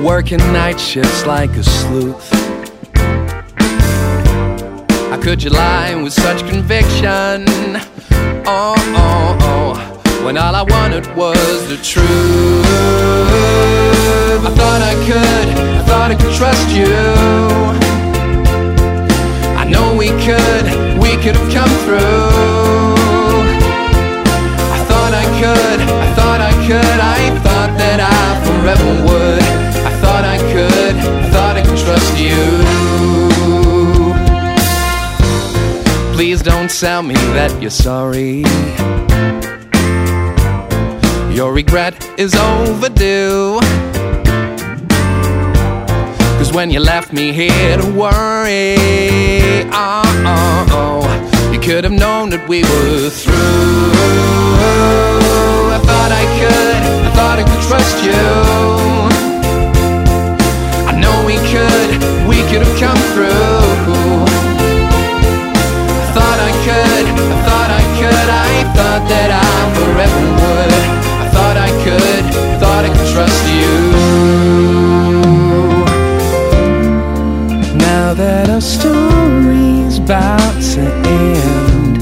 Working 0.01 0.39
night 0.53 0.79
shifts 0.79 1.25
like 1.25 1.49
a 1.57 1.63
sleuth. 1.63 2.40
Could 5.22 5.43
you 5.43 5.51
lie 5.51 5.93
with 6.01 6.13
such 6.13 6.39
conviction? 6.49 7.45
Oh, 8.43 8.74
oh, 8.97 9.38
oh, 9.39 10.26
when 10.26 10.36
all 10.36 10.55
I 10.55 10.63
wanted 10.63 11.05
was 11.15 11.69
the 11.69 11.78
truth. 11.78 12.65
I 14.43 14.51
thought 14.57 14.82
I 14.82 14.95
could, 15.05 15.47
I 15.78 15.84
thought 15.86 16.09
I 16.09 16.15
could 16.15 16.34
trust 16.34 16.69
you. 16.76 16.97
I 19.61 19.63
know 19.63 19.95
we 19.95 20.09
could, 20.26 20.65
we 20.99 21.11
could 21.22 21.36
have 21.38 21.53
come 21.53 21.69
through. 21.86 22.97
I 24.74 24.80
thought 24.89 25.13
I 25.13 25.26
could, 25.39 25.80
I 25.86 26.13
thought 26.17 26.41
I 26.41 26.53
could, 26.65 26.99
I 26.99 27.30
thought 27.45 27.78
that 27.78 27.99
I 28.01 28.41
forever 28.47 28.89
would. 29.05 29.43
I 29.86 29.91
thought 30.01 30.26
I 30.26 30.38
could, 30.51 30.95
I 30.97 31.30
thought 31.30 31.57
I 31.57 31.61
could 31.61 31.78
trust 31.78 32.17
you. 32.19 33.30
Please 36.32 36.43
don't 36.43 36.69
tell 36.69 37.03
me 37.03 37.13
that 37.36 37.61
you're 37.61 37.69
sorry. 37.69 38.38
Your 41.36 41.51
regret 41.51 41.93
is 42.17 42.34
overdue. 42.36 43.59
Cause 46.38 46.53
when 46.53 46.71
you 46.71 46.79
left 46.79 47.11
me 47.11 47.34
here 47.34 47.75
to 47.75 47.84
worry, 47.84 48.77
oh, 49.73 50.07
oh, 50.23 50.65
oh, 50.71 51.51
you 51.51 51.59
could 51.59 51.84
have 51.84 51.91
known 51.91 52.29
that 52.29 52.47
we 52.47 52.63
were 52.63 53.09
through. 53.09 53.91
I 55.75 55.79
thought 55.84 56.11
I 56.13 56.25
could, 56.39 56.82
I 57.07 57.11
thought 57.17 57.39
I 57.39 57.43
could 57.43 57.63
trust 57.67 57.97
you. 58.07 58.23
I 60.88 60.93
know 60.97 61.25
we 61.27 61.36
could, 61.51 61.99
we 62.25 62.38
could 62.49 62.65
have 62.65 62.79
come 62.79 62.99
through. 63.11 64.30
Thought 68.76 69.03
that 69.13 69.30
I 69.32 69.34
forever 69.78 70.22
would. 70.39 70.72
I 71.24 71.26
thought 71.36 71.57
I 71.57 71.69
could, 71.84 72.24
thought 72.61 72.84
I 72.86 72.88
could 72.95 73.07
trust 73.13 73.43
you. 73.59 73.72
Now 77.78 78.13
that 78.13 78.49
our 78.49 78.61
story's 78.61 79.97
about 79.99 80.61
to 80.74 80.82
end, 81.26 81.97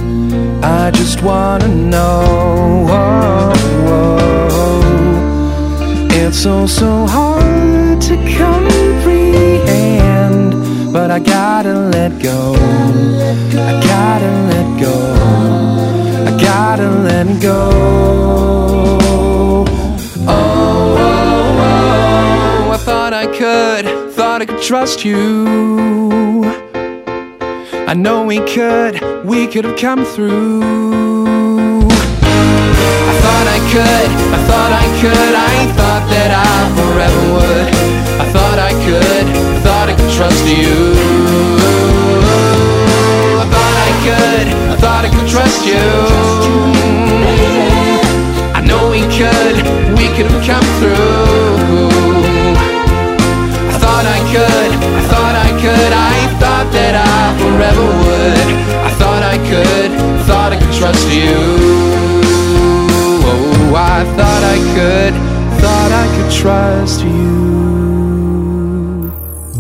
I 0.63 0.91
just 0.91 1.21
wanna 1.21 1.67
know. 1.67 2.85
Oh, 2.89 3.53
oh, 3.87 4.49
oh. 4.51 6.07
It's 6.11 6.37
so 6.37 6.65
so 6.67 7.05
hard 7.07 8.01
to 8.01 8.15
comprehend, 8.37 10.53
but 10.93 11.09
I 11.11 11.19
gotta 11.19 11.73
let 11.73 12.19
go. 12.21 12.53
I 13.53 13.79
gotta 13.93 14.31
let 14.51 14.79
go. 14.79 15.08
I 16.69 16.77
gotta 16.77 16.89
let 17.01 17.41
go. 17.41 17.69
Oh, 19.01 19.65
oh, 20.27 20.95
oh, 21.57 22.71
I 22.71 22.77
thought 22.77 23.11
I 23.11 23.25
could, 23.25 24.13
thought 24.13 24.43
I 24.43 24.45
could 24.45 24.61
trust 24.61 25.03
you. 25.03 26.45
I 27.87 27.95
know 27.95 28.23
we 28.23 28.37
could, 28.41 29.01
we 29.25 29.47
could 29.47 29.65
have 29.65 29.79
come 29.79 30.05
through. 30.05 31.87
I 33.09 33.13
thought 33.23 33.47
I 33.57 33.59
could, 33.73 34.09
I 34.35 34.39
thought 34.49 34.71
I 34.71 34.87
could, 35.01 35.33
I 35.51 35.65
thought 35.79 36.05
that 36.13 36.31
I 36.37 36.53
forever 36.77 37.23
would. 37.33 37.67
I 38.21 38.25
thought 38.31 38.59
I 38.59 38.73
could, 38.85 39.25
thought 39.63 39.89
I 39.89 39.95
could 39.95 40.11
trust 40.13 40.45
you. 40.45 41.98
I 44.09 44.15
thought 44.15 44.25
I 44.25 44.39
could, 44.39 44.47
I 44.69 44.75
thought 44.81 45.05
I 45.05 45.09
could 45.09 45.27
trust 45.29 45.61
you. 45.69 45.85
I 48.57 48.61
know 48.65 48.89
we 48.89 49.01
could, 49.13 49.57
we 49.97 50.05
could 50.15 50.29
have 50.31 50.45
come 50.49 50.65
through. 50.79 51.93
I 53.69 53.75
thought 53.77 54.05
I 54.05 54.19
could, 54.33 54.71
I 54.97 55.03
thought 55.11 55.35
I 55.35 55.49
could, 55.61 55.91
I 55.93 56.15
thought 56.41 56.67
that 56.73 56.95
I 56.97 57.37
forever 57.37 57.85
would. 58.01 58.49
I 58.81 58.91
thought 58.99 59.21
I 59.21 59.37
could, 59.49 59.91
thought 60.25 60.51
I 60.53 60.57
could 60.57 60.73
trust 60.73 61.07
you. 61.13 61.37
Oh, 63.29 63.75
I 63.75 64.03
thought 64.17 64.43
I 64.43 64.57
could, 64.75 65.13
thought 65.61 65.91
I 65.91 66.05
could 66.15 66.31
trust 66.31 67.03
you. 67.03 67.29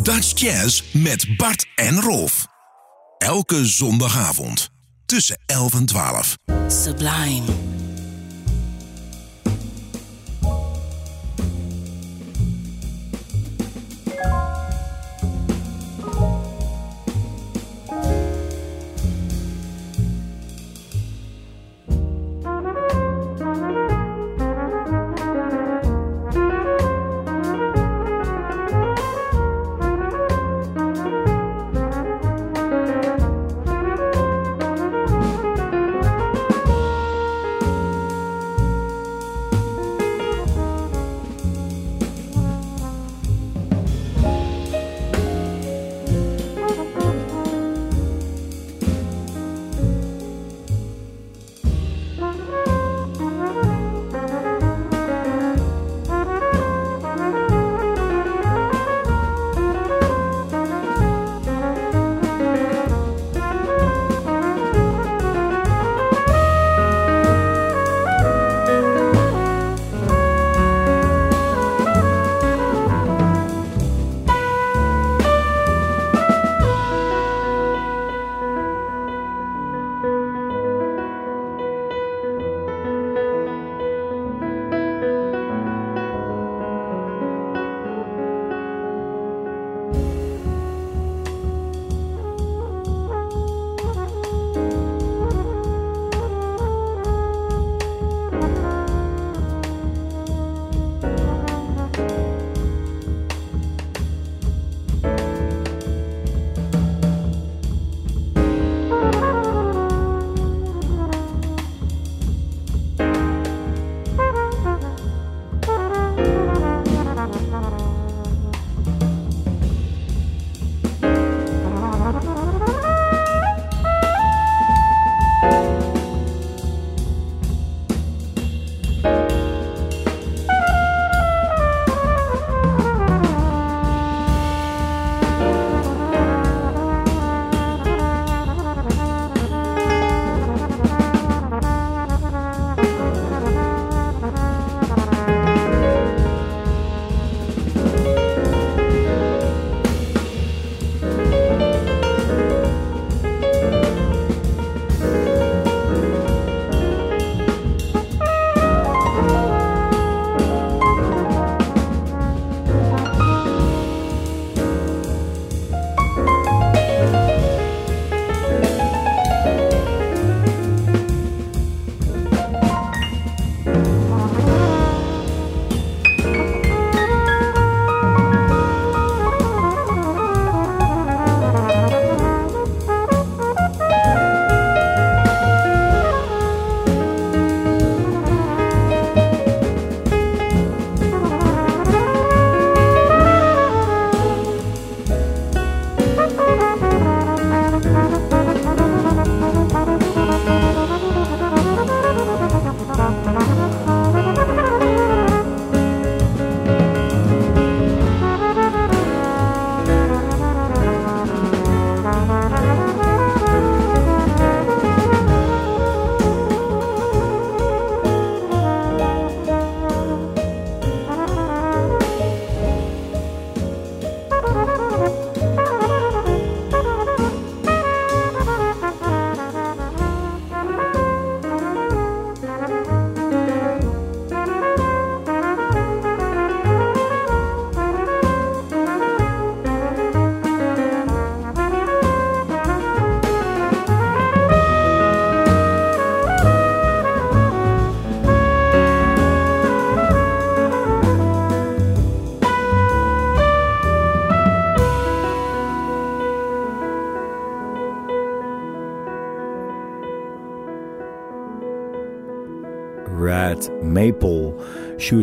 Dutch 0.01 0.33
Jazz 0.35 0.81
met 0.93 1.37
Bart 1.37 1.65
en 1.75 2.01
Rolf. 2.01 2.47
Elke 3.29 3.65
zondagavond 3.65 4.69
tussen 5.05 5.39
11 5.45 5.77
en 5.77 5.85
12. 5.85 6.35
Sublime. 6.67 7.43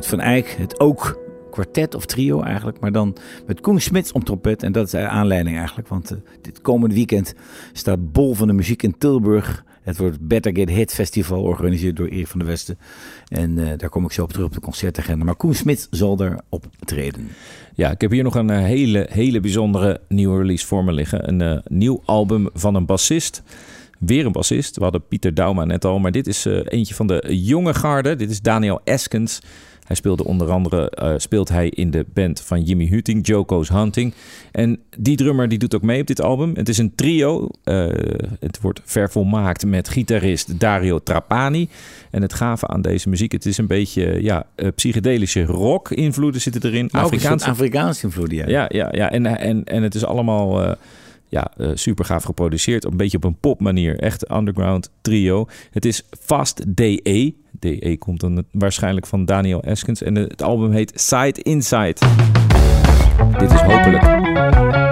Van 0.06 0.20
Eyck, 0.20 0.48
het 0.48 0.80
ook 0.80 1.24
kwartet 1.56 1.94
of 1.94 2.06
trio 2.06 2.42
eigenlijk, 2.42 2.80
maar 2.80 2.92
dan 2.92 3.16
met 3.46 3.60
Koen 3.60 3.80
Smits 3.80 4.12
om 4.12 4.24
trompet. 4.24 4.62
En 4.62 4.72
dat 4.72 4.84
is 4.84 4.90
de 4.90 5.08
aanleiding 5.08 5.56
eigenlijk, 5.56 5.88
want 5.88 6.10
eh, 6.10 6.16
dit 6.40 6.60
komende 6.60 6.94
weekend 6.94 7.34
staat 7.72 8.12
bol 8.12 8.34
van 8.34 8.46
de 8.46 8.52
muziek 8.52 8.82
in 8.82 8.98
Tilburg. 8.98 9.64
Het 9.82 9.98
wordt 9.98 10.20
Better 10.20 10.56
Get 10.56 10.68
Hit 10.68 10.92
Festival, 10.92 11.40
georganiseerd 11.40 11.96
door 11.96 12.06
Erik 12.06 12.26
van 12.26 12.38
der 12.38 12.48
Westen. 12.48 12.78
En 13.28 13.58
eh, 13.58 13.78
daar 13.78 13.88
kom 13.88 14.04
ik 14.04 14.12
zo 14.12 14.22
op 14.22 14.32
terug 14.32 14.46
op 14.46 14.52
de 14.52 14.60
concertagenda. 14.60 15.24
Maar 15.24 15.36
Koen 15.36 15.54
Smits 15.54 15.88
zal 15.90 16.18
er 16.18 16.40
optreden. 16.48 17.28
Ja, 17.74 17.90
ik 17.90 18.00
heb 18.00 18.10
hier 18.10 18.24
nog 18.24 18.34
een 18.34 18.50
eh, 18.50 18.58
hele, 18.58 19.06
hele 19.10 19.40
bijzondere 19.40 20.00
nieuwe 20.08 20.38
release 20.38 20.66
voor 20.66 20.84
me 20.84 20.92
liggen. 20.92 21.28
Een 21.28 21.62
nieuw 21.68 22.02
album 22.04 22.48
van 22.52 22.74
een 22.74 22.86
bassist. 22.86 23.42
Weer 23.98 24.26
een 24.26 24.32
bassist. 24.32 24.76
We 24.76 24.82
hadden 24.82 25.06
Pieter 25.08 25.34
Dauma 25.34 25.64
net 25.64 25.84
al, 25.84 25.98
maar 25.98 26.12
dit 26.12 26.26
is 26.26 26.44
eentje 26.44 26.94
van 26.94 27.06
de 27.06 27.42
jonge 27.42 27.74
garde. 27.74 28.16
Dit 28.16 28.30
is 28.30 28.40
Daniel 28.40 28.80
Eskens. 28.84 29.40
Hij 29.86 29.96
speelde 29.96 30.24
onder 30.24 30.50
andere 30.50 30.90
eh, 30.90 31.14
speelt 31.16 31.48
hij 31.48 31.68
in 31.68 31.90
de 31.90 32.06
band 32.12 32.40
van 32.40 32.62
Jimmy 32.62 32.86
Huting, 32.86 33.26
Joko's 33.26 33.68
Hunting. 33.68 34.14
En 34.52 34.78
die 34.98 35.16
drummer 35.16 35.48
die 35.48 35.58
doet 35.58 35.74
ook 35.74 35.82
mee 35.82 36.00
op 36.00 36.06
dit 36.06 36.22
album. 36.22 36.52
Het 36.54 36.68
is 36.68 36.78
een 36.78 36.94
trio. 36.94 37.48
Eh, 37.64 37.86
het 38.40 38.60
wordt 38.60 38.80
vervolmaakt 38.84 39.66
met 39.66 39.88
gitarist 39.88 40.60
Dario 40.60 40.98
Trapani. 40.98 41.68
En 42.10 42.22
het 42.22 42.34
gave 42.34 42.66
aan 42.66 42.82
deze 42.82 43.08
muziek, 43.08 43.32
het 43.32 43.46
is 43.46 43.58
een 43.58 43.66
beetje 43.66 44.22
ja, 44.22 44.46
eh, 44.54 44.68
psychedelische 44.74 45.44
rock-invloeden 45.44 46.40
zitten 46.40 46.64
erin. 46.64 46.90
Afrikaanse 46.90 47.50
Afrikaanse 47.50 48.06
invloeden, 48.06 48.38
ja. 48.38 48.46
ja, 48.48 48.66
ja, 48.68 48.88
ja. 48.92 49.10
En, 49.10 49.26
en, 49.26 49.64
en 49.64 49.82
het 49.82 49.94
is 49.94 50.04
allemaal 50.04 50.76
ja, 51.28 51.50
eh, 51.56 51.70
super 51.74 52.04
gaaf 52.04 52.24
geproduceerd. 52.24 52.84
Een 52.84 52.96
beetje 52.96 53.16
op 53.16 53.24
een 53.24 53.40
popmanier. 53.40 53.98
Echt 53.98 54.30
underground 54.30 54.90
trio. 55.00 55.46
Het 55.70 55.84
is 55.84 56.02
Fast 56.20 56.76
DE. 56.76 57.34
DE 57.58 57.96
komt 57.98 58.20
dan 58.20 58.44
waarschijnlijk 58.52 59.06
van 59.06 59.24
Daniel 59.24 59.62
Eskens. 59.62 60.02
En 60.02 60.14
het 60.14 60.42
album 60.42 60.72
heet 60.72 60.92
Side 60.94 61.42
Inside. 61.42 61.96
Dit 63.38 63.52
is 63.52 63.60
hopelijk. 63.60 64.85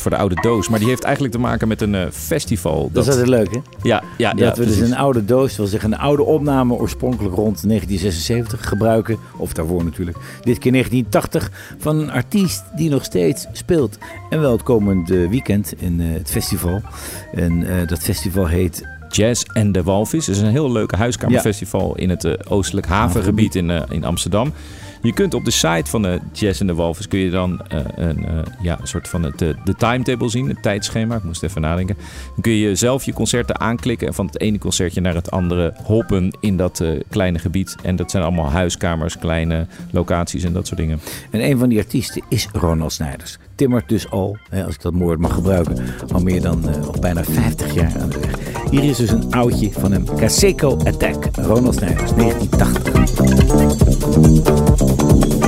Tijd 0.00 0.02
voor 0.02 0.10
de 0.10 0.16
oude 0.16 0.48
doos. 0.48 0.68
Maar 0.68 0.78
die 0.78 0.88
heeft 0.88 1.02
eigenlijk 1.02 1.34
te 1.34 1.40
maken 1.40 1.68
met 1.68 1.80
een 1.80 1.94
eh, 1.94 2.06
festival. 2.10 2.90
Dat 2.92 3.02
is 3.02 3.10
altijd 3.10 3.28
leuk, 3.28 3.50
hè? 3.50 3.60
Ja, 3.82 4.02
ja, 4.16 4.30
dat 4.30 4.56
ja, 4.56 4.62
we 4.62 4.68
dus 4.68 4.78
een 4.78 4.96
oude 4.96 5.24
doos, 5.24 5.56
wil 5.56 5.66
zeggen 5.66 5.92
een 5.92 5.98
oude 5.98 6.22
opname, 6.22 6.74
oorspronkelijk 6.74 7.34
rond 7.34 7.68
1976, 7.68 8.68
gebruiken. 8.68 9.18
Of 9.36 9.52
daarvoor 9.52 9.84
natuurlijk. 9.84 10.16
Dit 10.42 10.58
keer 10.58 10.72
1980 10.72 11.50
van 11.78 11.98
een 11.98 12.10
artiest 12.10 12.64
die 12.76 12.90
nog 12.90 13.04
steeds 13.04 13.46
speelt. 13.52 13.98
En 14.30 14.40
wel 14.40 14.52
het 14.52 14.62
komende 14.62 15.28
weekend 15.28 15.72
in 15.78 16.00
eh, 16.00 16.06
het 16.12 16.30
festival. 16.30 16.82
En 17.34 17.66
eh, 17.66 17.86
dat 17.86 17.98
festival 17.98 18.46
heet 18.46 18.82
Jazz 19.08 19.42
en 19.52 19.72
de 19.72 19.82
Walvis. 19.82 20.26
Het 20.26 20.36
is 20.36 20.42
een 20.42 20.50
heel 20.50 20.72
leuke 20.72 20.96
huiskamerfestival 20.96 21.96
in 21.96 22.10
het 22.10 22.50
oostelijk 22.50 22.86
havengebied 22.86 23.54
in, 23.54 23.70
in 23.70 24.04
Amsterdam. 24.04 24.52
Je 25.02 25.12
kunt 25.12 25.34
op 25.34 25.44
de 25.44 25.50
site 25.50 25.90
van 25.90 26.02
de 26.02 26.20
Jazz 26.32 26.60
en 26.60 26.66
de 26.66 26.74
Walvis 26.74 27.08
kun 27.08 27.18
je 27.18 27.30
dan 27.30 27.60
eh, 27.60 27.80
een 27.94 28.26
eh, 28.26 28.38
ja, 28.62 28.78
soort 28.82 29.08
van 29.08 29.22
het, 29.22 29.42
eh, 29.42 29.48
de 29.64 29.74
timetable 29.74 30.28
zien, 30.28 30.48
het 30.48 30.62
tijdschema. 30.62 31.16
Ik 31.16 31.22
moest 31.24 31.42
even 31.42 31.60
nadenken. 31.60 31.96
Dan 32.34 32.40
kun 32.40 32.52
je 32.52 32.74
zelf 32.74 33.04
je 33.04 33.12
concerten 33.12 33.60
aanklikken 33.60 34.06
en 34.06 34.14
van 34.14 34.26
het 34.26 34.40
ene 34.40 34.58
concertje 34.58 35.00
naar 35.00 35.14
het 35.14 35.30
andere 35.30 35.74
hoppen 35.82 36.36
in 36.40 36.56
dat 36.56 36.84
kleine 37.08 37.38
gebied. 37.38 37.76
En 37.82 37.96
dat 37.96 38.10
zijn 38.10 38.22
allemaal 38.22 38.50
huiskamers, 38.50 39.18
kleine 39.18 39.66
locaties 39.90 40.44
en 40.44 40.52
dat 40.52 40.66
soort 40.66 40.80
dingen. 40.80 41.00
En 41.30 41.44
een 41.44 41.58
van 41.58 41.68
die 41.68 41.78
artiesten 41.78 42.22
is 42.28 42.48
Ronald 42.52 42.92
Snijders. 42.92 43.38
Timmert 43.54 43.88
dus 43.88 44.10
al, 44.10 44.38
als 44.64 44.74
ik 44.74 44.82
dat 44.82 44.92
woord 44.94 45.18
mag 45.18 45.34
gebruiken, 45.34 45.76
al 46.12 46.20
meer 46.20 46.40
dan 46.40 46.64
of 46.88 47.00
bijna 47.00 47.24
50 47.24 47.74
jaar 47.74 47.92
aan 48.00 48.08
de 48.08 48.18
weg. 48.18 48.34
Hier 48.70 48.84
is 48.84 48.96
dus 48.96 49.10
een 49.10 49.32
oudje 49.32 49.72
van 49.72 49.92
hem. 49.92 50.04
Caseco 50.16 50.78
Attack. 50.84 51.36
Ronald 51.36 51.74
Snijders, 51.74 52.12
1980. 52.14 53.69
Thank 54.22 55.34
you. 55.34 55.39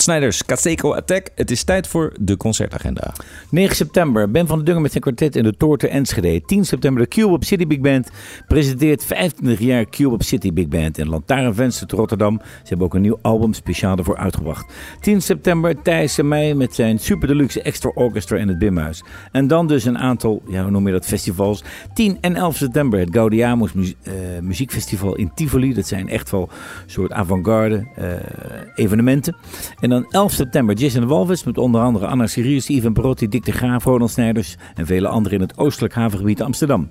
Snijders, 0.00 0.44
Caseco 0.44 0.94
Attack. 0.94 1.28
Het 1.34 1.50
is 1.50 1.64
tijd 1.64 1.86
voor 1.86 2.12
de 2.20 2.36
concertagenda. 2.36 3.12
9 3.50 3.76
september, 3.76 4.30
Ben 4.30 4.46
van 4.46 4.64
Dungen 4.64 4.82
met 4.82 4.90
zijn 4.90 5.02
kwartet 5.02 5.36
in 5.36 5.42
de 5.42 5.56
Toorte 5.56 5.88
Enschede. 5.88 6.42
10 6.46 6.64
september, 6.64 7.02
de 7.02 7.08
Cube 7.08 7.32
Up 7.32 7.44
City 7.44 7.66
Big 7.66 7.80
Band 7.80 8.10
presenteert 8.48 9.04
25 9.04 9.66
jaar 9.66 9.88
Cube 9.88 10.14
Up 10.14 10.22
City 10.22 10.52
Big 10.52 10.68
Band 10.68 10.98
in 10.98 11.08
Lantaarnvenster 11.08 11.86
te 11.86 11.96
Rotterdam. 11.96 12.40
Ze 12.42 12.68
hebben 12.68 12.86
ook 12.86 12.94
een 12.94 13.00
nieuw 13.00 13.18
album 13.22 13.52
speciaal 13.52 13.96
ervoor 13.96 14.16
uitgebracht. 14.16 14.72
10 15.00 15.22
september, 15.22 15.82
Thijs 15.82 16.18
en 16.18 16.28
mij 16.28 16.54
met 16.54 16.74
zijn 16.74 16.98
Super 16.98 17.28
Deluxe 17.28 17.62
Extra 17.62 17.90
Orchestra 17.94 18.36
in 18.36 18.48
het 18.48 18.58
Bimhuis. 18.58 19.02
En 19.32 19.46
dan 19.46 19.66
dus 19.66 19.84
een 19.84 19.98
aantal, 19.98 20.42
ja, 20.48 20.62
hoe 20.62 20.70
noem 20.70 20.86
je 20.86 20.92
dat, 20.92 21.06
festivals. 21.06 21.62
10 21.94 22.18
en 22.20 22.36
11 22.36 22.56
september, 22.56 22.98
het 22.98 23.08
Gaudiamus 23.12 23.72
mu 23.72 23.94
eh, 24.02 24.12
Muziekfestival 24.40 25.14
in 25.14 25.30
Tivoli. 25.34 25.74
Dat 25.74 25.86
zijn 25.86 26.08
echt 26.08 26.30
wel 26.30 26.42
een 26.42 26.90
soort 26.90 27.12
avant-garde 27.12 27.86
eh, 27.94 28.12
evenementen. 28.74 29.36
En 29.80 29.90
dan 29.90 30.06
11 30.08 30.32
september, 30.32 30.74
de 30.74 31.06
Walvis 31.06 31.44
met 31.44 31.58
onder 31.58 31.80
andere 31.80 32.06
Anna 32.06 32.26
Sirius, 32.26 32.68
Ivan 32.68 32.92
Perotti, 32.92 33.28
Dick 33.28 33.44
de 33.44 33.52
Graaf, 33.52 33.84
Ronald 33.84 34.10
Snijders 34.10 34.56
en 34.74 34.86
vele 34.86 35.08
anderen 35.08 35.38
in 35.38 35.44
het 35.46 35.58
oostelijk 35.58 35.94
havengebied 35.94 36.42
Amsterdam. 36.42 36.88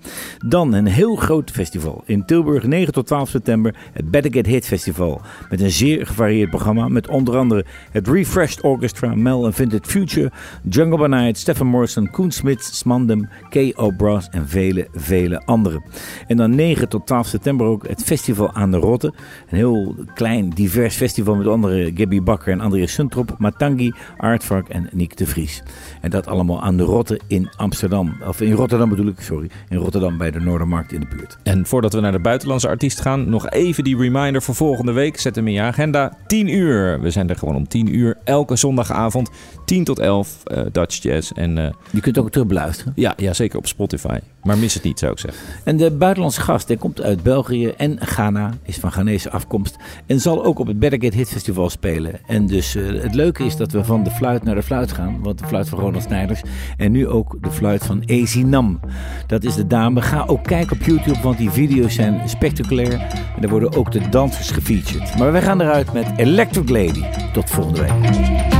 Dan 0.48 0.74
een 0.74 0.86
heel 0.86 1.16
groot 1.16 1.52
festival 1.52 2.02
in 2.06 2.26
Tilburg, 2.26 2.64
9 2.64 2.94
tot 2.94 3.08
12 3.08 3.30
september, 3.30 3.76
het 3.94 4.12
Better 4.12 4.34
Get 4.34 4.46
Hit 4.46 4.66
Festival. 4.66 5.22
Met 5.50 5.62
een 5.62 5.72
zeer 5.72 6.06
gevarieerd 6.06 6.50
programma 6.50 6.88
met 6.88 7.08
onder 7.08 7.38
andere 7.38 7.66
het 7.92 8.08
Refreshed 8.08 8.62
Orchestra, 8.62 9.16
Mel 9.16 9.46
and 9.46 9.56
Vintage 9.56 9.90
Future, 9.90 10.32
Jungle 10.70 10.98
by 10.98 11.16
Night, 11.16 11.38
Stephen 11.38 11.68
Morrison, 11.68 12.10
Koen 12.12 12.32
Smit, 12.32 12.64
Smandem, 12.64 13.30
K.O. 13.50 13.92
Brass 13.92 14.30
en 14.30 14.48
vele, 14.48 14.88
vele 14.94 15.42
anderen. 15.46 15.84
En 16.28 16.38
dan 16.38 16.56
9 16.56 16.90
tot 16.90 17.08
12 17.08 17.28
september 17.28 17.68
ook 17.68 17.88
het 17.88 18.04
Festival 18.04 18.54
aan 18.54 18.72
de 18.72 18.78
Rotte. 18.78 19.14
Een 19.50 19.58
heel 19.58 19.96
klein, 20.14 20.50
divers 20.50 20.96
festival 20.96 21.36
met 21.36 21.48
onder 21.48 21.69
andere 21.70 21.92
Gabby 21.96 22.22
Bakker 22.22 22.52
en 22.52 22.62
André 22.62 22.88
Suntrop, 22.88 23.36
Matangi, 23.38 23.94
Aardvark 24.18 24.70
en 24.70 24.90
Nick 24.92 25.18
de 25.18 25.26
Vries. 25.26 25.64
En 26.02 26.10
dat 26.10 26.28
allemaal 26.28 26.62
aan 26.62 26.78
de 26.78 26.84
Rotte 26.84 27.20
in 27.28 27.50
Amsterdam. 27.58 28.16
Of 28.28 28.42
in 28.42 28.52
Rotterdam 28.52 28.90
bedoel 28.90 29.08
ik, 29.08 29.20
sorry. 29.20 29.50
In 29.70 29.78
Rotterdam 29.78 30.18
bij 30.18 30.32
de 30.32 30.40
Noordermarkt 30.40 30.92
in 30.92 31.00
de 31.00 31.08
buurt. 31.16 31.38
En 31.44 31.66
voordat 31.66 31.94
we 31.94 32.00
naar 32.00 32.12
de 32.12 32.20
buitenlandse 32.20 32.68
artiest 32.68 33.02
gaan, 33.02 33.30
nog 33.30 33.50
even 33.50 33.84
die 33.84 33.98
reminder 33.98 34.42
voor 34.42 34.56
volgende 34.56 34.92
week. 34.92 35.20
Zet 35.20 35.36
hem 35.36 35.48
in 35.48 35.54
je 35.54 35.62
agenda. 35.62 36.18
10 36.28 36.48
uur. 36.48 37.02
We 37.02 37.10
zijn 37.10 37.30
er 37.30 37.36
gewoon 37.36 37.56
om 37.56 37.68
10 37.68 37.96
uur. 37.96 38.18
Elke 38.24 38.56
zondagavond. 38.56 39.30
10 39.70 39.84
tot 39.84 40.00
11 40.00 40.44
uh, 40.46 40.62
Dutch 40.72 41.02
Jazz. 41.02 41.32
En, 41.32 41.58
uh, 41.58 41.70
je 41.90 42.02
kunt 42.02 42.18
ook 42.18 42.32
terug 42.32 42.48
beluisteren. 42.48 42.94
Ja, 42.96 43.14
ja, 43.18 43.34
zeker 43.34 43.58
op 43.58 43.68
Spotify. 43.68 44.20
Maar 44.44 44.58
mis 44.58 44.74
het 44.74 44.84
niet, 44.84 45.00
zou 45.00 45.12
ik 45.12 45.20
zeggen. 45.20 45.42
En 45.64 45.78
de 45.78 45.92
buitenlandse 45.92 46.42
gast, 46.42 46.68
die 46.68 46.78
komt 46.78 47.02
uit 47.02 47.24
België 47.24 47.68
en 47.68 47.98
Ghana. 48.00 48.54
Is 48.64 48.78
van 48.78 48.92
Ghanese 48.92 49.32
afkomst. 49.32 49.76
En 50.06 50.20
zal 50.20 50.46
ook 50.46 50.60
op 50.60 50.68
het 50.68 50.76
Get 50.80 51.14
Hit 51.14 51.30
Festival 51.30 51.70
spelen. 51.70 52.20
En 52.28 52.48
dus 52.48 52.76
uh, 52.76 53.02
het 53.02 53.16
leuke 53.16 53.44
is 53.44 53.56
dat 53.56 53.72
we 53.72 53.84
van 53.84 54.04
de 54.04 54.12
fluit 54.12 54.44
naar 54.44 54.56
de 54.56 54.64
fluit 54.64 54.92
gaan. 54.92 55.20
Want 55.22 55.40
de 55.40 55.48
fluit 55.48 55.70
van 55.70 55.80
Ronald 55.80 56.04
Snijders. 56.04 56.42
En 56.78 56.92
nu 56.92 57.08
ook 57.08 57.38
de 57.42 57.52
fluit 57.52 57.86
van 57.86 58.02
Ezi 58.06 58.44
Nam. 58.44 58.80
Dat 59.28 59.44
is 59.44 59.56
de 59.56 59.68
dame. 59.68 60.02
Ga 60.02 60.24
ook 60.28 60.44
kijken 60.44 60.76
op 60.76 60.86
YouTube, 60.86 61.22
want 61.22 61.38
die 61.38 61.50
video's 61.50 61.94
zijn 61.94 62.30
spectaculair. 62.30 62.94
En 63.36 63.44
er 63.44 63.50
worden 63.50 63.74
ook 63.76 63.92
de 63.92 64.10
dansers 64.10 64.52
gefeatured. 64.52 65.18
Maar 65.18 65.32
wij 65.32 65.42
gaan 65.42 65.62
eruit 65.62 65.94
met 65.94 66.08
Electric 66.18 66.70
Lady. 66.70 67.04
Tot 67.34 67.50
volgende 67.50 67.80
week. 67.82 68.59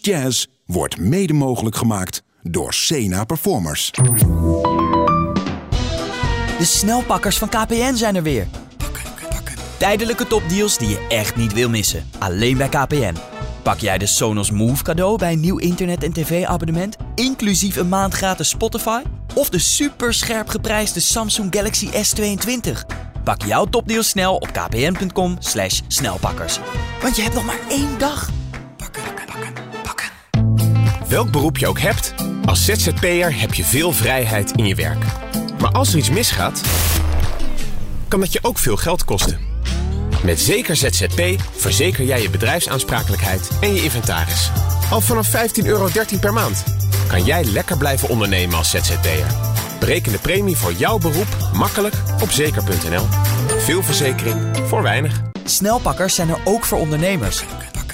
Jazz 0.00 0.46
wordt 0.66 0.98
mede 0.98 1.32
mogelijk 1.32 1.76
gemaakt 1.76 2.22
door 2.42 2.74
Sena 2.74 3.24
Performers. 3.24 3.90
De 6.58 6.64
snelpakkers 6.64 7.38
van 7.38 7.48
KPN 7.48 7.94
zijn 7.94 8.16
er 8.16 8.22
weer. 8.22 8.46
Tijdelijke 9.78 10.26
topdeals 10.26 10.78
die 10.78 10.88
je 10.88 11.06
echt 11.08 11.36
niet 11.36 11.52
wil 11.52 11.68
missen. 11.68 12.10
Alleen 12.18 12.56
bij 12.56 12.68
KPN. 12.68 13.14
Pak 13.62 13.78
jij 13.78 13.98
de 13.98 14.06
Sonos 14.06 14.50
Move 14.50 14.82
cadeau 14.82 15.18
bij 15.18 15.32
een 15.32 15.40
nieuw 15.40 15.58
internet- 15.58 16.04
en 16.04 16.12
tv-abonnement... 16.12 16.96
inclusief 17.14 17.76
een 17.76 17.88
maand 17.88 18.14
gratis 18.14 18.48
Spotify? 18.48 19.02
Of 19.34 19.48
de 19.48 19.58
super 19.58 20.14
scherp 20.14 20.48
geprijsde 20.48 21.00
Samsung 21.00 21.54
Galaxy 21.54 21.86
S22? 21.86 22.70
Pak 23.24 23.42
jouw 23.42 23.64
topdeals 23.64 24.08
snel 24.08 24.34
op 24.34 24.52
kpn.com 24.52 25.36
slash 25.38 25.80
snelpakkers. 25.86 26.58
Want 27.02 27.16
je 27.16 27.22
hebt 27.22 27.34
nog 27.34 27.44
maar 27.44 27.60
één 27.68 27.98
dag. 27.98 28.30
Welk 31.10 31.30
beroep 31.30 31.58
je 31.58 31.66
ook 31.66 31.80
hebt, 31.80 32.14
als 32.44 32.64
ZZP'er 32.64 33.40
heb 33.40 33.54
je 33.54 33.64
veel 33.64 33.92
vrijheid 33.92 34.52
in 34.52 34.66
je 34.66 34.74
werk. 34.74 35.04
Maar 35.60 35.72
als 35.72 35.92
er 35.92 35.98
iets 35.98 36.10
misgaat, 36.10 36.60
kan 38.08 38.20
dat 38.20 38.32
je 38.32 38.38
ook 38.42 38.58
veel 38.58 38.76
geld 38.76 39.04
kosten. 39.04 39.38
Met 40.24 40.40
Zeker 40.40 40.76
ZZP 40.76 41.20
verzeker 41.56 42.04
jij 42.04 42.22
je 42.22 42.30
bedrijfsaansprakelijkheid 42.30 43.50
en 43.60 43.74
je 43.74 43.82
inventaris. 43.82 44.50
Al 44.90 45.00
vanaf 45.00 45.36
15,13 45.36 45.64
euro 45.64 45.88
per 46.20 46.32
maand 46.32 46.64
kan 47.08 47.24
jij 47.24 47.44
lekker 47.44 47.76
blijven 47.76 48.08
ondernemen 48.08 48.56
als 48.56 48.70
ZZP'er. 48.70 49.26
Bereken 49.80 50.12
de 50.12 50.18
premie 50.18 50.56
voor 50.56 50.72
jouw 50.72 50.98
beroep 50.98 51.36
makkelijk 51.54 51.94
op 52.22 52.30
zeker.nl. 52.30 53.06
Veel 53.58 53.82
verzekering 53.82 54.36
voor 54.66 54.82
weinig. 54.82 55.20
Snelpakkers 55.44 56.14
zijn 56.14 56.28
er 56.28 56.38
ook 56.44 56.64
voor 56.64 56.78
ondernemers. 56.78 57.44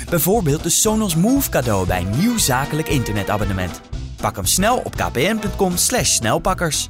Bijvoorbeeld 0.09 0.63
de 0.63 0.69
Sonos 0.69 1.15
Move 1.15 1.51
cadeau 1.51 1.87
bij 1.87 2.01
een 2.01 2.19
nieuw 2.19 2.39
zakelijk 2.39 2.89
internetabonnement. 2.89 3.81
Pak 4.21 4.37
hem 4.37 4.45
snel 4.45 4.77
op 4.77 4.95
kpn.com 4.97 5.77
slash 5.77 6.15
snelpakkers. 6.15 6.89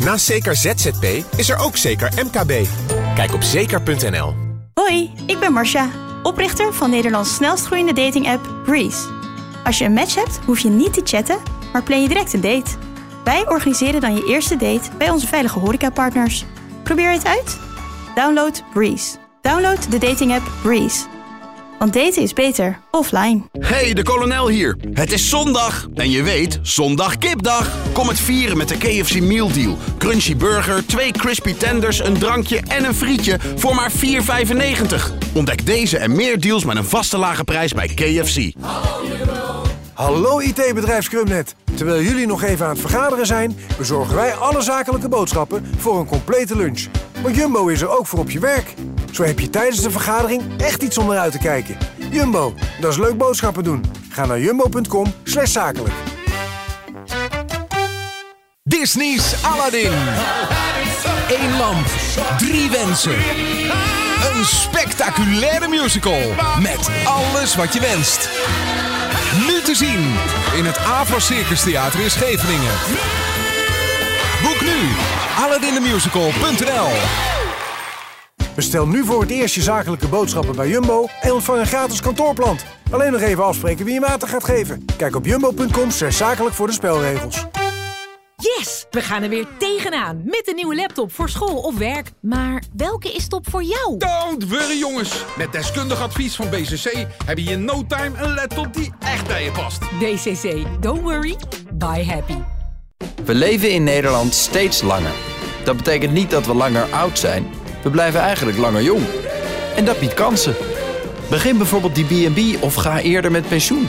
Naast 0.00 0.24
Zeker 0.24 0.56
ZZP 0.56 1.04
is 1.36 1.50
er 1.50 1.58
ook 1.58 1.76
Zeker 1.76 2.12
MKB. 2.24 2.66
Kijk 3.14 3.34
op 3.34 3.42
zeker.nl. 3.42 4.34
Hoi, 4.74 5.10
ik 5.26 5.38
ben 5.38 5.52
Marcia, 5.52 5.88
oprichter 6.22 6.74
van 6.74 6.90
Nederlands 6.90 7.34
snelst 7.34 7.66
groeiende 7.66 7.92
dating-app 7.92 8.50
Breeze. 8.64 9.08
Als 9.64 9.78
je 9.78 9.84
een 9.84 9.92
match 9.92 10.14
hebt, 10.14 10.38
hoef 10.46 10.58
je 10.58 10.68
niet 10.68 10.92
te 10.92 11.00
chatten, 11.04 11.38
maar 11.72 11.82
plan 11.82 12.02
je 12.02 12.08
direct 12.08 12.32
een 12.32 12.40
date. 12.40 12.70
Wij 13.24 13.48
organiseren 13.48 14.00
dan 14.00 14.14
je 14.14 14.26
eerste 14.26 14.56
date 14.56 14.90
bij 14.98 15.10
onze 15.10 15.26
veilige 15.26 15.58
horecapartners. 15.58 16.44
Probeer 16.82 17.10
het 17.10 17.26
uit? 17.26 17.58
Download 18.14 18.62
Breeze. 18.72 19.16
Download 19.40 19.90
de 19.90 19.98
dating-app 19.98 20.50
Breeze. 20.62 21.04
Want 21.82 21.94
daten 21.94 22.22
is 22.22 22.32
beter 22.32 22.78
offline. 22.90 23.42
Hey, 23.58 23.94
de 23.94 24.02
kolonel 24.02 24.48
hier. 24.48 24.76
Het 24.92 25.12
is 25.12 25.28
zondag. 25.28 25.88
En 25.94 26.10
je 26.10 26.22
weet, 26.22 26.58
zondag 26.62 27.18
kipdag. 27.18 27.70
Kom 27.92 28.08
het 28.08 28.18
vieren 28.18 28.56
met 28.56 28.68
de 28.68 28.76
KFC 28.76 29.20
Meal 29.20 29.52
Deal. 29.52 29.76
Crunchy 29.98 30.36
burger, 30.36 30.86
twee 30.86 31.12
crispy 31.12 31.54
tenders, 31.54 32.04
een 32.04 32.18
drankje 32.18 32.60
en 32.68 32.84
een 32.84 32.94
frietje 32.94 33.38
voor 33.56 33.74
maar 33.74 33.90
4,95. 33.90 35.12
Ontdek 35.34 35.66
deze 35.66 35.98
en 35.98 36.16
meer 36.16 36.40
deals 36.40 36.64
met 36.64 36.76
een 36.76 36.84
vaste 36.84 37.18
lage 37.18 37.44
prijs 37.44 37.72
bij 37.72 37.86
KFC. 37.86 38.52
Hallo 39.92 40.38
IT-bedrijf 40.38 41.04
Scrumnet. 41.04 41.54
Terwijl 41.74 42.02
jullie 42.02 42.26
nog 42.26 42.42
even 42.42 42.64
aan 42.66 42.72
het 42.72 42.80
vergaderen 42.80 43.26
zijn, 43.26 43.58
bezorgen 43.78 44.14
wij 44.14 44.34
alle 44.34 44.62
zakelijke 44.62 45.08
boodschappen 45.08 45.66
voor 45.78 45.98
een 45.98 46.06
complete 46.06 46.56
lunch. 46.56 46.86
Want 47.22 47.36
Jumbo 47.36 47.66
is 47.66 47.80
er 47.80 47.98
ook 47.98 48.06
voor 48.06 48.18
op 48.18 48.30
je 48.30 48.38
werk. 48.38 48.74
Zo 49.12 49.24
heb 49.24 49.40
je 49.40 49.50
tijdens 49.50 49.80
de 49.80 49.90
vergadering 49.90 50.42
echt 50.56 50.82
iets 50.82 50.98
om 50.98 51.06
naar 51.06 51.18
uit 51.18 51.32
te 51.32 51.38
kijken. 51.38 51.76
Jumbo, 52.10 52.54
dat 52.80 52.92
is 52.92 52.98
leuk 52.98 53.18
boodschappen 53.18 53.64
doen. 53.64 53.84
Ga 54.08 54.26
naar 54.26 54.40
jumbo.com 54.40 55.14
slash 55.24 55.52
zakelijk. 55.52 55.94
Disney's 58.62 59.34
Aladdin. 59.42 59.92
Eén 61.28 61.56
lamp, 61.58 61.86
drie 62.38 62.70
wensen. 62.70 63.16
Een 64.32 64.44
spectaculaire 64.44 65.68
musical 65.68 66.20
met 66.60 66.90
alles 67.04 67.56
wat 67.56 67.72
je 67.72 67.80
wenst. 67.80 68.28
Nu 69.46 69.60
te 69.60 69.74
zien 69.74 70.14
in 70.56 70.64
het 70.64 70.78
Avro 70.78 71.18
Circus 71.18 71.62
Theater 71.62 72.00
in 72.00 72.10
Scheveningen. 72.10 72.72
Boek 74.42 74.60
nu 74.60 74.88
aladdinthemusical.nl 75.38 77.41
Bestel 78.54 78.86
nu 78.86 79.04
voor 79.04 79.20
het 79.20 79.30
eerst 79.30 79.54
je 79.54 79.62
zakelijke 79.62 80.08
boodschappen 80.08 80.56
bij 80.56 80.68
Jumbo 80.68 81.08
en 81.20 81.32
ontvang 81.32 81.60
een 81.60 81.66
gratis 81.66 82.00
kantoorplant. 82.00 82.64
Alleen 82.90 83.12
nog 83.12 83.20
even 83.20 83.44
afspreken 83.44 83.84
wie 83.84 83.94
je 83.94 84.00
water 84.00 84.28
gaat 84.28 84.44
geven. 84.44 84.84
Kijk 84.96 85.16
op 85.16 85.26
jumbo.com 85.26 85.90
slash 85.90 86.16
zakelijk 86.16 86.54
voor 86.54 86.66
de 86.66 86.72
spelregels. 86.72 87.46
Yes, 88.36 88.86
we 88.90 89.00
gaan 89.00 89.22
er 89.22 89.28
weer 89.28 89.46
tegenaan 89.58 90.22
met 90.24 90.42
een 90.48 90.54
nieuwe 90.54 90.74
laptop 90.74 91.12
voor 91.12 91.28
school 91.28 91.56
of 91.56 91.78
werk. 91.78 92.10
Maar 92.20 92.62
welke 92.76 93.12
is 93.12 93.28
top 93.28 93.50
voor 93.50 93.62
jou? 93.62 93.98
Don't 93.98 94.48
worry 94.48 94.78
jongens, 94.78 95.24
met 95.36 95.52
deskundig 95.52 96.00
advies 96.00 96.36
van 96.36 96.50
BCC 96.50 97.06
heb 97.24 97.38
je 97.38 97.50
in 97.50 97.64
no 97.64 97.84
time 97.86 98.22
een 98.22 98.34
laptop 98.34 98.74
die 98.74 98.92
echt 98.98 99.26
bij 99.26 99.44
je 99.44 99.50
past. 99.50 99.80
DCC, 99.80 100.66
don't 100.80 101.02
worry, 101.02 101.36
buy 101.72 102.04
happy. 102.04 102.36
We 103.24 103.34
leven 103.34 103.70
in 103.70 103.84
Nederland 103.84 104.34
steeds 104.34 104.82
langer. 104.82 105.12
Dat 105.64 105.76
betekent 105.76 106.12
niet 106.12 106.30
dat 106.30 106.46
we 106.46 106.54
langer 106.54 106.84
oud 106.84 107.18
zijn. 107.18 107.46
We 107.82 107.90
blijven 107.90 108.20
eigenlijk 108.20 108.58
langer 108.58 108.82
jong. 108.82 109.02
En 109.76 109.84
dat 109.84 109.98
biedt 109.98 110.14
kansen. 110.14 110.54
Begin 111.30 111.56
bijvoorbeeld 111.56 111.94
die 111.94 112.30
B&B 112.30 112.62
of 112.62 112.74
ga 112.74 113.00
eerder 113.00 113.30
met 113.30 113.48
pensioen. 113.48 113.88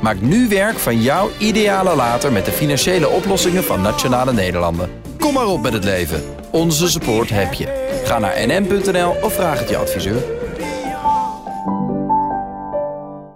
Maak 0.00 0.20
nu 0.20 0.48
werk 0.48 0.78
van 0.78 1.02
jouw 1.02 1.30
ideale 1.38 1.94
later 1.96 2.32
met 2.32 2.44
de 2.44 2.50
financiële 2.50 3.08
oplossingen 3.08 3.64
van 3.64 3.82
Nationale 3.82 4.32
Nederlanden. 4.32 4.90
Kom 5.18 5.34
maar 5.34 5.46
op 5.46 5.62
met 5.62 5.72
het 5.72 5.84
leven. 5.84 6.22
Onze 6.50 6.88
support 6.88 7.30
heb 7.30 7.52
je. 7.52 8.00
Ga 8.04 8.18
naar 8.18 8.46
nm.nl 8.46 9.10
of 9.22 9.34
vraag 9.34 9.58
het 9.58 9.68
je 9.68 9.76
adviseur. 9.76 10.22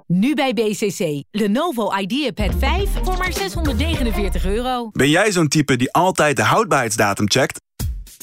Nu 0.07 0.35
bij 0.35 0.53
BCC. 0.53 1.23
Lenovo 1.31 1.91
IdeaPad 1.97 2.55
5 2.59 2.89
voor 3.03 3.17
maar 3.19 3.33
649 3.33 4.47
euro. 4.47 4.89
Ben 4.93 5.11
jij 5.11 5.33
zo'n 5.33 5.49
type 5.49 5.77
die 5.77 5.93
altijd 5.93 6.37
de 6.37 6.43
houdbaarheidsdatum 6.43 7.31
checkt? 7.31 7.61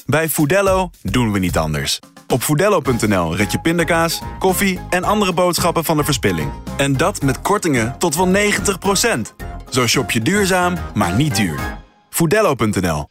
Bij 0.06 0.28
Foodello 0.28 0.90
doen 1.02 1.32
we 1.32 1.38
niet 1.38 1.56
anders. 1.56 1.98
Op 2.28 2.42
foodello.nl 2.42 3.36
red 3.36 3.52
je 3.52 3.60
pindakaas, 3.60 4.20
koffie 4.38 4.80
en 4.90 5.04
andere 5.04 5.32
boodschappen 5.32 5.84
van 5.84 5.96
de 5.96 6.04
verspilling. 6.04 6.52
En 6.76 6.92
dat 6.92 7.22
met 7.22 7.40
kortingen 7.40 7.98
tot 7.98 8.16
wel 8.16 8.28
90%. 8.28 9.34
Zo 9.70 9.86
shop 9.86 10.10
je 10.10 10.20
duurzaam, 10.20 10.74
maar 10.94 11.14
niet 11.14 11.36
duur. 11.36 11.78
Foodello.nl 12.10 13.08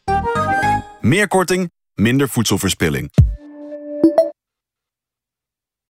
Meer 1.00 1.28
korting, 1.28 1.70
minder 1.94 2.28
voedselverspilling. 2.28 3.10